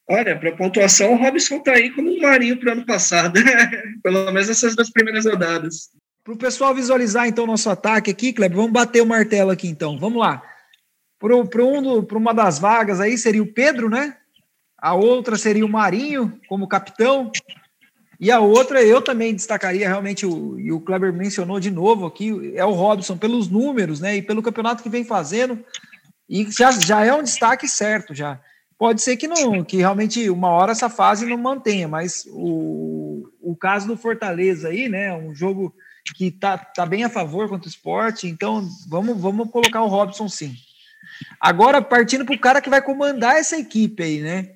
Olha, 0.09 0.37
para 0.37 0.55
pontuação, 0.55 1.13
o 1.13 1.17
Robson 1.17 1.59
tá 1.59 1.73
aí 1.73 1.89
como 1.91 2.09
um 2.09 2.19
marinho 2.19 2.59
para 2.59 2.69
o 2.69 2.71
ano 2.73 2.85
passado. 2.85 3.39
Pelo 4.01 4.31
menos 4.31 4.49
essas 4.49 4.75
duas 4.75 4.89
primeiras 4.89 5.25
rodadas. 5.25 5.89
Para 6.23 6.33
o 6.33 6.37
pessoal 6.37 6.73
visualizar, 6.73 7.27
então, 7.27 7.45
nosso 7.45 7.69
ataque 7.69 8.11
aqui, 8.11 8.31
Kleber, 8.31 8.55
vamos 8.55 8.71
bater 8.71 9.01
o 9.01 9.05
martelo 9.05 9.51
aqui, 9.51 9.67
então. 9.67 9.97
Vamos 9.97 10.19
lá. 10.19 10.41
Para 11.19 11.35
um 11.35 12.05
uma 12.17 12.33
das 12.33 12.59
vagas 12.59 12.99
aí 12.99 13.17
seria 13.17 13.41
o 13.41 13.53
Pedro, 13.53 13.89
né? 13.89 14.17
A 14.77 14.93
outra 14.93 15.37
seria 15.37 15.65
o 15.65 15.69
Marinho, 15.69 16.37
como 16.47 16.67
capitão. 16.67 17.31
E 18.19 18.29
a 18.29 18.39
outra 18.39 18.83
eu 18.83 19.01
também 19.01 19.33
destacaria 19.33 19.87
realmente, 19.87 20.25
o, 20.25 20.59
e 20.59 20.71
o 20.71 20.81
Kleber 20.81 21.13
mencionou 21.13 21.59
de 21.59 21.71
novo 21.71 22.05
aqui, 22.05 22.53
é 22.55 22.65
o 22.65 22.71
Robson, 22.71 23.17
pelos 23.17 23.47
números, 23.47 24.01
né? 24.01 24.17
E 24.17 24.21
pelo 24.21 24.43
campeonato 24.43 24.83
que 24.83 24.89
vem 24.89 25.05
fazendo. 25.05 25.63
E 26.33 26.49
já, 26.49 26.71
já 26.71 27.05
é 27.05 27.13
um 27.13 27.21
destaque 27.21 27.67
certo, 27.67 28.15
já. 28.15 28.41
Pode 28.75 29.03
ser 29.03 29.17
que 29.17 29.27
não, 29.27 29.63
que 29.63 29.77
realmente 29.77 30.31
uma 30.31 30.49
hora 30.49 30.71
essa 30.71 30.89
fase 30.89 31.27
não 31.27 31.37
mantenha, 31.37 31.87
mas 31.87 32.25
o, 32.31 33.29
o 33.39 33.55
caso 33.55 33.85
do 33.85 33.95
Fortaleza 33.95 34.69
aí, 34.69 34.89
né? 34.89 35.15
Um 35.15 35.35
jogo 35.35 35.75
que 36.15 36.31
tá, 36.31 36.57
tá 36.57 36.87
bem 36.87 37.03
a 37.03 37.09
favor 37.09 37.47
contra 37.47 37.67
o 37.67 37.69
esporte, 37.69 38.27
então 38.27 38.67
vamos, 38.89 39.21
vamos 39.21 39.51
colocar 39.51 39.83
o 39.83 39.87
Robson 39.87 40.27
sim. 40.27 40.55
Agora, 41.39 41.83
partindo 41.83 42.25
para 42.25 42.35
o 42.35 42.39
cara 42.39 42.61
que 42.61 42.69
vai 42.69 42.81
comandar 42.81 43.35
essa 43.35 43.55
equipe 43.55 44.01
aí, 44.01 44.19
né? 44.19 44.53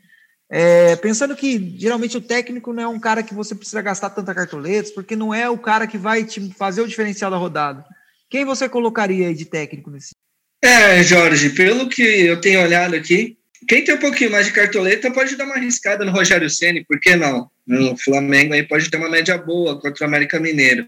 É, 0.49 0.95
pensando 0.95 1.35
que 1.35 1.77
geralmente 1.77 2.17
o 2.17 2.21
técnico 2.21 2.73
não 2.73 2.81
é 2.81 2.87
um 2.87 2.99
cara 2.99 3.21
que 3.21 3.35
você 3.35 3.53
precisa 3.53 3.83
gastar 3.83 4.09
tanta 4.09 4.33
cartoletas, 4.33 4.89
porque 4.89 5.15
não 5.15 5.31
é 5.31 5.47
o 5.47 5.59
cara 5.59 5.85
que 5.85 5.97
vai 5.99 6.23
te 6.23 6.51
fazer 6.53 6.81
o 6.81 6.87
diferencial 6.87 7.29
da 7.29 7.37
rodada. 7.37 7.85
Quem 8.31 8.45
você 8.45 8.67
colocaria 8.67 9.27
aí 9.27 9.35
de 9.35 9.45
técnico 9.45 9.91
nesse? 9.91 10.15
É, 10.61 11.03
Jorge, 11.03 11.51
pelo 11.51 11.87
que 11.87 12.01
eu 12.01 12.41
tenho 12.41 12.61
olhado 12.61 12.95
aqui, 12.95 13.37
quem 13.67 13.83
tem 13.83 13.95
um 13.95 13.99
pouquinho 13.99 14.31
mais 14.31 14.47
de 14.47 14.53
cartoleta 14.53 15.11
pode 15.11 15.35
dar 15.35 15.45
uma 15.45 15.55
arriscada 15.55 16.03
no 16.03 16.11
Rogério 16.11 16.49
Ceni, 16.49 16.85
por 16.85 16.99
que 16.99 17.15
não? 17.15 17.49
No 17.65 17.97
Flamengo 17.97 18.53
aí 18.53 18.63
pode 18.63 18.89
ter 18.89 18.97
uma 18.97 19.09
média 19.09 19.37
boa 19.37 19.79
contra 19.79 20.03
o 20.03 20.07
América 20.07 20.39
Mineiro. 20.39 20.87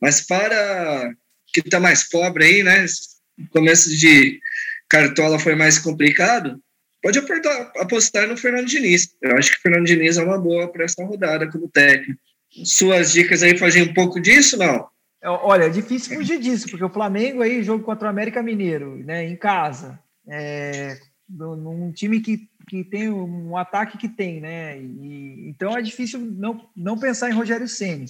Mas 0.00 0.20
para 0.20 1.14
que 1.52 1.60
está 1.60 1.80
mais 1.80 2.08
pobre 2.08 2.44
aí, 2.44 2.62
né? 2.62 2.84
O 3.38 3.48
começo 3.48 3.96
de 3.96 4.40
cartola 4.88 5.38
foi 5.38 5.54
mais 5.54 5.78
complicado. 5.78 6.60
Pode 7.02 7.18
apostar 7.76 8.26
no 8.26 8.36
Fernando 8.36 8.66
Diniz. 8.66 9.10
Eu 9.22 9.36
acho 9.36 9.52
que 9.52 9.58
o 9.58 9.62
Fernando 9.62 9.86
Diniz 9.86 10.18
é 10.18 10.22
uma 10.22 10.38
boa 10.38 10.70
para 10.70 10.84
essa 10.84 11.04
rodada 11.04 11.48
como 11.50 11.68
técnico. 11.68 12.20
Suas 12.64 13.12
dicas 13.12 13.42
aí 13.42 13.56
fazem 13.56 13.82
um 13.82 13.94
pouco 13.94 14.20
disso, 14.20 14.56
não? 14.56 14.88
É, 15.26 15.28
olha, 15.28 15.64
é 15.64 15.68
difícil 15.68 16.14
fugir 16.14 16.38
disso, 16.38 16.68
porque 16.70 16.84
o 16.84 16.88
Flamengo 16.88 17.42
aí, 17.42 17.60
jogo 17.64 17.82
contra 17.82 18.06
o 18.06 18.10
América 18.10 18.40
Mineiro, 18.44 18.96
né, 18.98 19.28
em 19.28 19.34
casa, 19.34 19.98
é, 20.28 20.96
num 21.28 21.90
time 21.90 22.20
que, 22.20 22.48
que 22.68 22.84
tem 22.84 23.10
um 23.10 23.56
ataque 23.56 23.98
que 23.98 24.08
tem, 24.08 24.40
né, 24.40 24.80
e, 24.80 25.48
então 25.48 25.76
é 25.76 25.82
difícil 25.82 26.20
não, 26.20 26.68
não 26.76 26.96
pensar 26.96 27.28
em 27.28 27.34
Rogério 27.34 27.66
Ceni. 27.66 28.06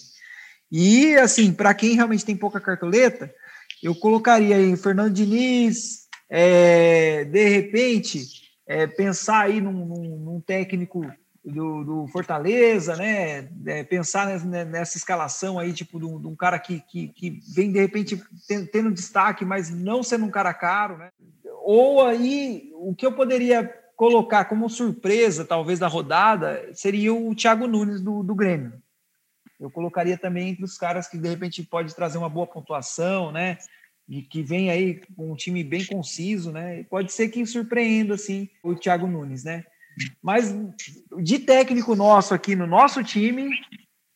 E, 0.71 1.15
assim, 1.15 1.55
para 1.55 1.73
quem 1.73 1.95
realmente 1.95 2.25
tem 2.25 2.37
pouca 2.37 2.61
cartoleta, 2.61 3.35
eu 3.83 3.95
colocaria 3.95 4.57
aí 4.57 4.77
Fernando 4.77 5.15
Diniz, 5.15 6.09
é, 6.29 7.25
de 7.25 7.49
repente, 7.49 8.27
é, 8.67 8.87
pensar 8.87 9.45
aí 9.45 9.59
num, 9.59 9.73
num, 9.73 10.19
num 10.19 10.41
técnico 10.41 11.11
do, 11.47 11.85
do, 11.85 12.07
Fortaleza, 12.09 12.97
né? 12.97 13.49
É, 13.67 13.85
pensar 13.85 14.27
nessa, 14.27 14.65
nessa, 14.65 14.97
escalação 14.97 15.59
aí, 15.59 15.73
tipo, 15.73 15.99
de 15.99 16.05
um, 16.05 16.21
de 16.21 16.27
um 16.27 16.37
cara 16.37 16.59
que, 16.59 16.81
que, 16.81 17.09
que, 17.09 17.41
vem 17.55 17.73
de 17.73 17.79
repente 17.79 18.23
tendo, 18.49 18.67
tendo, 18.67 18.93
destaque, 18.93 19.45
mas 19.45 19.71
não 19.71 20.03
sendo 20.03 20.25
um 20.25 20.31
cara 20.31 20.53
caro, 20.53 20.99
né? 20.99 21.11
Ou 21.63 22.05
aí, 22.05 22.71
o 22.75 22.95
que 22.95 23.07
eu 23.07 23.13
poderia 23.13 23.65
colocar 23.97 24.45
como 24.45 24.69
surpresa, 24.69 25.45
talvez, 25.45 25.79
da 25.79 25.89
rodada, 25.89 26.69
seria 26.75 27.15
o 27.15 27.35
Thiago 27.35 27.67
Nunes 27.67 28.01
do, 28.01 28.23
do 28.23 28.35
Grêmio 28.35 28.83
eu 29.59 29.71
colocaria 29.71 30.19
também 30.19 30.51
entre 30.51 30.65
os 30.65 30.77
caras 30.77 31.09
que 31.09 31.19
de 31.19 31.29
repente 31.29 31.63
pode 31.63 31.95
trazer 31.95 32.19
uma 32.19 32.29
boa 32.29 32.47
pontuação, 32.47 33.33
né? 33.33 33.59
E 34.09 34.23
que 34.23 34.43
vem 34.43 34.71
aí 34.71 35.01
com 35.17 35.33
um 35.33 35.37
time 35.37 35.65
bem 35.65 35.85
conciso, 35.85 36.53
né? 36.53 36.85
pode 36.85 37.13
ser 37.13 37.29
que 37.29 37.45
surpreenda 37.45 38.15
assim 38.15 38.49
o 38.63 38.75
Thiago 38.75 39.07
Nunes, 39.07 39.43
né? 39.43 39.65
Mas 40.23 40.55
de 41.23 41.39
técnico 41.39 41.95
nosso 41.95 42.35
aqui 42.35 42.55
no 42.55 42.67
nosso 42.67 43.03
time, 43.03 43.51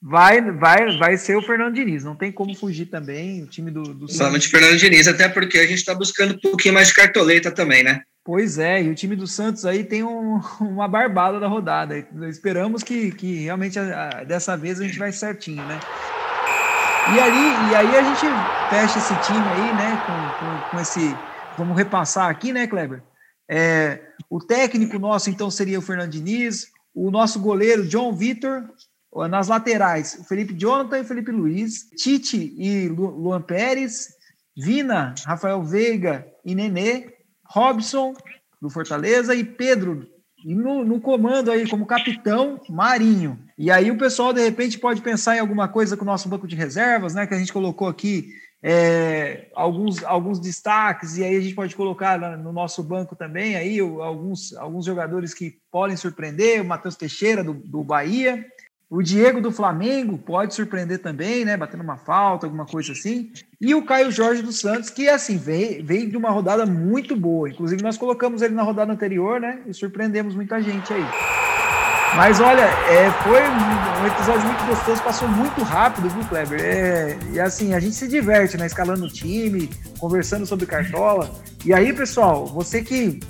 vai 0.03 0.41
vai 0.41 0.97
vai 0.99 1.17
ser 1.17 1.37
o 1.37 1.43
Fernando 1.43 1.75
Diniz. 1.75 2.05
Não 2.05 2.17
tem 2.17 2.33
como 2.33 2.55
fugir 2.55 2.87
também 2.87 3.43
o 3.43 3.47
time 3.47 3.71
do, 3.71 3.83
do 3.83 4.11
Somente 4.11 4.49
Fernando 4.49 4.77
Diniz, 4.77 5.09
até 5.09 5.29
porque 5.29 5.59
a 5.59 5.67
gente 5.67 5.79
está 5.79 5.95
buscando 5.95 6.35
um 6.35 6.39
pouquinho 6.39 6.75
mais 6.75 6.89
de 6.89 6.95
cartoleta 6.95 7.51
também, 7.51 7.83
né? 7.83 8.03
Pois 8.25 8.59
é, 8.59 8.83
e 8.83 8.89
o 8.91 8.95
time 8.95 9.17
do 9.17 9.27
Santos 9.27 9.65
aí 9.65 9.83
tem 9.83 10.03
um, 10.03 10.41
uma 10.61 10.87
barbada 10.87 11.41
da 11.41 11.49
rodada. 11.49 11.99
Esperamos 12.29 12.83
que, 12.83 13.11
que 13.13 13.45
realmente 13.45 13.79
a, 13.79 14.09
a, 14.09 14.25
dessa 14.25 14.57
vez 14.57 14.79
a 14.81 14.85
gente 14.85 14.99
vai 14.99 15.11
certinho, 15.11 15.65
né? 15.65 15.81
E 17.15 17.19
aí, 17.19 17.71
e 17.71 17.75
aí 17.75 17.97
a 17.97 18.03
gente 18.03 18.27
fecha 18.69 18.99
esse 18.99 19.15
time 19.23 19.39
aí, 19.39 19.75
né? 19.75 20.03
Com, 20.07 20.39
com, 20.39 20.71
com 20.71 20.81
esse. 20.81 21.17
Vamos 21.57 21.77
repassar 21.77 22.29
aqui, 22.29 22.53
né, 22.53 22.67
Kleber? 22.67 23.03
É, 23.53 24.01
o 24.31 24.39
técnico 24.39 24.97
nosso, 24.97 25.29
então, 25.29 25.51
seria 25.51 25.81
o 25.81 25.83
Fernando 25.83 26.13
Diniz, 26.13 26.69
o 26.95 27.11
nosso 27.11 27.41
goleiro, 27.41 27.85
John 27.89 28.15
Vitor, 28.15 28.63
nas 29.29 29.49
laterais, 29.49 30.21
Felipe 30.29 30.55
Jonathan 30.55 31.01
e 31.01 31.05
Felipe 31.05 31.33
Luiz, 31.33 31.91
Tite 31.97 32.55
e 32.57 32.87
Luan 32.87 33.43
Pérez, 33.43 34.11
Vina, 34.57 35.17
Rafael 35.27 35.65
Veiga 35.65 36.25
e 36.45 36.55
Nenê, 36.55 37.13
Robson, 37.45 38.15
do 38.63 38.71
Fortaleza, 38.71 39.35
e 39.35 39.43
Pedro, 39.43 40.07
E 40.45 40.55
no, 40.55 40.85
no, 40.85 41.01
comando 41.01 41.51
aí, 41.51 41.69
como 41.69 41.87
capitão, 41.87 42.61
Marinho. 42.69 43.37
E 43.59 43.69
aí 43.69 43.91
o 43.91 43.99
pessoal, 43.99 44.33
de 44.33 44.41
repente, 44.41 44.79
pode 44.79 45.03
pensar 45.03 45.37
em 45.37 45.41
alguma 45.41 45.67
coisa 45.67 45.97
com 45.97 46.05
o 46.05 46.07
nosso 46.07 46.29
banco 46.29 46.47
de 46.47 46.55
reservas, 46.55 47.15
né? 47.15 47.27
Que 47.27 47.35
a 47.35 47.39
gente 47.39 47.53
colocou 47.53 47.89
aqui 47.89 48.33
é, 48.63 49.49
alguns, 49.55 50.05
alguns 50.05 50.39
destaques, 50.39 51.17
e 51.17 51.25
aí 51.25 51.37
a 51.37 51.41
gente 51.41 51.55
pode 51.55 51.75
colocar 51.75 52.19
no 52.37 52.53
nosso 52.53 52.83
banco 52.83 53.17
também 53.17 53.57
aí 53.57 53.79
alguns, 53.81 54.55
alguns 54.55 54.85
jogadores 54.85 55.33
que 55.33 55.59
podem 55.71 55.97
surpreender, 55.97 56.61
o 56.61 56.65
Matheus 56.65 56.97
Teixeira 56.97 57.43
do, 57.43 57.55
do 57.55 57.83
Bahia, 57.83 58.45
o 58.91 59.03
Diego 59.03 59.41
do 59.41 59.53
Flamengo 59.53 60.19
pode 60.19 60.53
surpreender 60.53 60.99
também, 60.99 61.45
né? 61.45 61.57
Batendo 61.57 61.85
uma 61.85 61.97
falta, 61.97 62.45
alguma 62.45 62.67
coisa 62.67 62.91
assim. 62.91 63.31
E 63.61 63.73
o 63.73 63.85
Caio 63.85 64.11
Jorge 64.11 64.43
dos 64.43 64.59
Santos, 64.59 64.91
que 64.91 65.09
assim, 65.09 65.37
veio, 65.37 65.87
veio 65.87 66.11
de 66.11 66.17
uma 66.17 66.31
rodada 66.31 66.67
muito 66.67 67.15
boa. 67.15 67.49
Inclusive, 67.49 67.85
nós 67.85 67.97
colocamos 67.97 68.43
ele 68.43 68.53
na 68.53 68.65
rodada 68.65 68.93
anterior, 68.93 69.41
né? 69.41 69.63
E 69.65 69.73
surpreendemos 69.73 70.35
muita 70.35 70.61
gente 70.61 70.93
aí. 70.93 71.40
Mas 72.17 72.41
olha, 72.41 72.63
é, 72.63 73.11
foi 73.23 73.41
um 73.41 74.07
episódio 74.07 74.45
muito 74.45 74.65
gostoso, 74.67 75.03
passou 75.03 75.29
muito 75.29 75.63
rápido, 75.63 76.11
viu, 76.11 76.25
Kleber? 76.25 76.61
É, 76.61 77.17
e 77.33 77.41
assim, 77.41 77.73
a 77.73 77.79
gente 77.79 77.95
se 77.95 78.09
diverte, 78.09 78.57
né? 78.57 78.67
Escalando 78.67 79.05
o 79.05 79.09
time, 79.09 79.71
conversando 79.99 80.45
sobre 80.45 80.67
cartola. 80.67 81.31
E 81.65 81.73
aí, 81.73 81.93
pessoal, 81.93 82.47
você 82.47 82.83
que 82.83 83.21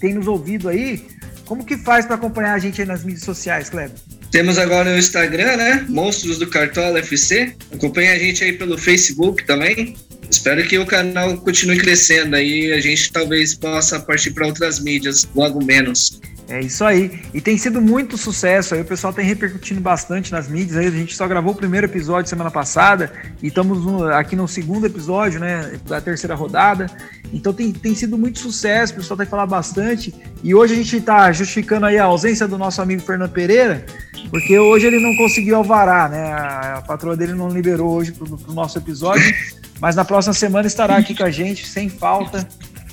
tem 0.00 0.14
nos 0.14 0.26
ouvido 0.26 0.68
aí, 0.68 1.06
como 1.44 1.64
que 1.64 1.76
faz 1.76 2.04
para 2.04 2.16
acompanhar 2.16 2.54
a 2.54 2.58
gente 2.58 2.80
aí 2.80 2.86
nas 2.86 3.04
mídias 3.04 3.24
sociais, 3.24 3.70
Kleber? 3.70 3.96
Temos 4.30 4.58
agora 4.58 4.90
o 4.90 4.98
Instagram, 4.98 5.56
né? 5.56 5.86
Monstros 5.88 6.38
do 6.38 6.46
Cartola 6.46 6.98
FC. 7.00 7.54
Acompanhe 7.72 8.10
a 8.10 8.18
gente 8.18 8.42
aí 8.42 8.52
pelo 8.52 8.78
Facebook 8.78 9.44
também. 9.44 9.96
Espero 10.30 10.66
que 10.66 10.78
o 10.78 10.86
canal 10.86 11.36
continue 11.38 11.76
crescendo 11.78 12.36
aí. 12.36 12.72
A 12.72 12.80
gente 12.80 13.12
talvez 13.12 13.54
possa 13.54 13.98
partir 13.98 14.30
para 14.30 14.46
outras 14.46 14.78
mídias 14.78 15.28
logo 15.34 15.64
menos. 15.64 16.20
É 16.50 16.60
isso 16.60 16.84
aí. 16.84 17.22
E 17.32 17.40
tem 17.40 17.56
sido 17.56 17.80
muito 17.80 18.18
sucesso 18.18 18.74
aí. 18.74 18.80
O 18.80 18.84
pessoal 18.84 19.12
tem 19.12 19.24
repercutindo 19.24 19.80
bastante 19.80 20.32
nas 20.32 20.48
mídias. 20.48 20.76
Aí 20.76 20.88
a 20.88 20.90
gente 20.90 21.14
só 21.16 21.28
gravou 21.28 21.52
o 21.52 21.56
primeiro 21.56 21.86
episódio 21.86 22.28
semana 22.28 22.50
passada 22.50 23.12
e 23.40 23.46
estamos 23.46 24.02
aqui 24.08 24.34
no 24.34 24.48
segundo 24.48 24.84
episódio, 24.84 25.38
né? 25.38 25.78
Da 25.86 26.00
terceira 26.00 26.34
rodada. 26.34 26.86
Então 27.32 27.52
tem, 27.52 27.70
tem 27.70 27.94
sido 27.94 28.18
muito 28.18 28.40
sucesso. 28.40 28.94
O 28.94 28.96
pessoal 28.96 29.16
tem 29.16 29.26
falado 29.26 29.48
bastante. 29.48 30.12
E 30.42 30.52
hoje 30.52 30.74
a 30.74 30.76
gente 30.76 30.96
está 30.96 31.30
justificando 31.30 31.86
aí 31.86 31.98
a 31.98 32.04
ausência 32.04 32.48
do 32.48 32.58
nosso 32.58 32.82
amigo 32.82 33.02
Fernando 33.02 33.30
Pereira, 33.30 33.86
porque 34.28 34.58
hoje 34.58 34.88
ele 34.88 34.98
não 34.98 35.14
conseguiu 35.16 35.54
alvará, 35.54 36.08
né? 36.08 36.32
A, 36.32 36.78
a 36.78 36.82
patroa 36.82 37.16
dele 37.16 37.34
não 37.34 37.48
liberou 37.48 37.92
hoje 37.92 38.10
para 38.10 38.26
o 38.26 38.54
nosso 38.54 38.76
episódio. 38.76 39.32
Mas 39.80 39.94
na 39.94 40.04
próxima 40.04 40.34
semana 40.34 40.66
estará 40.66 40.96
aqui 40.96 41.14
com 41.14 41.22
a 41.22 41.30
gente, 41.30 41.66
sem 41.66 41.88
falta. 41.88 42.46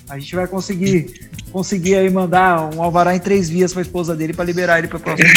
A 0.09 0.17
gente 0.17 0.35
vai 0.35 0.47
conseguir 0.47 1.27
conseguir 1.51 1.95
aí 1.95 2.09
mandar 2.09 2.73
um 2.75 2.83
alvará 2.83 3.15
em 3.15 3.19
três 3.19 3.49
vias 3.49 3.73
para 3.73 3.81
a 3.81 3.83
esposa 3.83 4.15
dele 4.15 4.33
para 4.33 4.45
liberar 4.45 4.79
ele 4.79 4.87
para 4.87 4.97
a 4.97 5.01
próxima, 5.01 5.29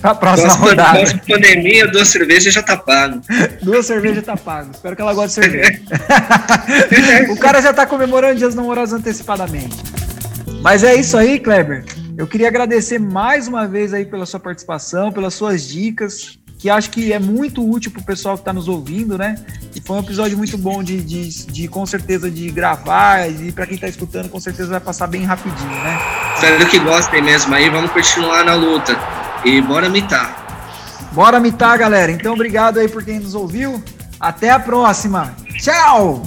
pra 0.00 0.14
próxima 0.14 0.48
Nossa, 0.48 0.60
rodada. 0.64 1.00
Nossa 1.00 1.18
pandemia, 1.18 1.86
duas 1.86 2.08
cervejas 2.08 2.52
já 2.52 2.62
tá 2.62 2.76
pago. 2.76 3.20
duas 3.62 3.86
cervejas 3.86 4.24
tá 4.24 4.36
pago. 4.36 4.70
Espero 4.72 4.96
que 4.96 5.02
ela 5.02 5.14
goste 5.14 5.40
de 5.40 5.46
cerveja. 5.46 5.80
o 7.30 7.36
cara 7.36 7.60
já 7.60 7.72
tá 7.72 7.86
comemorando 7.86 8.36
dias 8.36 8.54
namorados 8.54 8.92
antecipadamente. 8.92 9.76
Mas 10.60 10.82
é 10.82 10.94
isso 10.94 11.16
aí, 11.16 11.38
Kleber. 11.38 11.84
Eu 12.16 12.26
queria 12.26 12.48
agradecer 12.48 12.98
mais 12.98 13.48
uma 13.48 13.66
vez 13.66 13.94
aí 13.94 14.04
pela 14.04 14.26
sua 14.26 14.40
participação, 14.40 15.10
pelas 15.10 15.34
suas 15.34 15.66
dicas 15.66 16.38
que 16.62 16.70
acho 16.70 16.90
que 16.90 17.12
é 17.12 17.18
muito 17.18 17.68
útil 17.68 17.90
para 17.90 18.00
o 18.00 18.04
pessoal 18.04 18.36
que 18.36 18.42
está 18.42 18.52
nos 18.52 18.68
ouvindo, 18.68 19.18
né? 19.18 19.34
E 19.74 19.80
foi 19.80 19.96
um 19.96 19.98
episódio 19.98 20.38
muito 20.38 20.56
bom 20.56 20.80
de, 20.80 21.02
de, 21.02 21.46
de 21.46 21.66
com 21.66 21.84
certeza, 21.84 22.30
de 22.30 22.48
gravar, 22.52 23.28
e 23.28 23.50
para 23.50 23.66
quem 23.66 23.74
está 23.74 23.88
escutando, 23.88 24.28
com 24.28 24.38
certeza 24.38 24.70
vai 24.70 24.78
passar 24.78 25.08
bem 25.08 25.24
rapidinho, 25.24 25.68
né? 25.68 25.98
Espero 26.36 26.64
que 26.66 26.78
gostem 26.78 27.20
mesmo 27.20 27.52
aí, 27.52 27.68
vamos 27.68 27.90
continuar 27.90 28.44
na 28.44 28.54
luta. 28.54 28.96
E 29.44 29.60
bora 29.60 29.88
mitar. 29.88 31.10
Bora 31.10 31.40
mitar, 31.40 31.76
galera. 31.76 32.12
Então, 32.12 32.32
obrigado 32.32 32.78
aí 32.78 32.88
por 32.88 33.04
quem 33.04 33.18
nos 33.18 33.34
ouviu. 33.34 33.82
Até 34.20 34.50
a 34.50 34.60
próxima. 34.60 35.34
Tchau! 35.58 36.22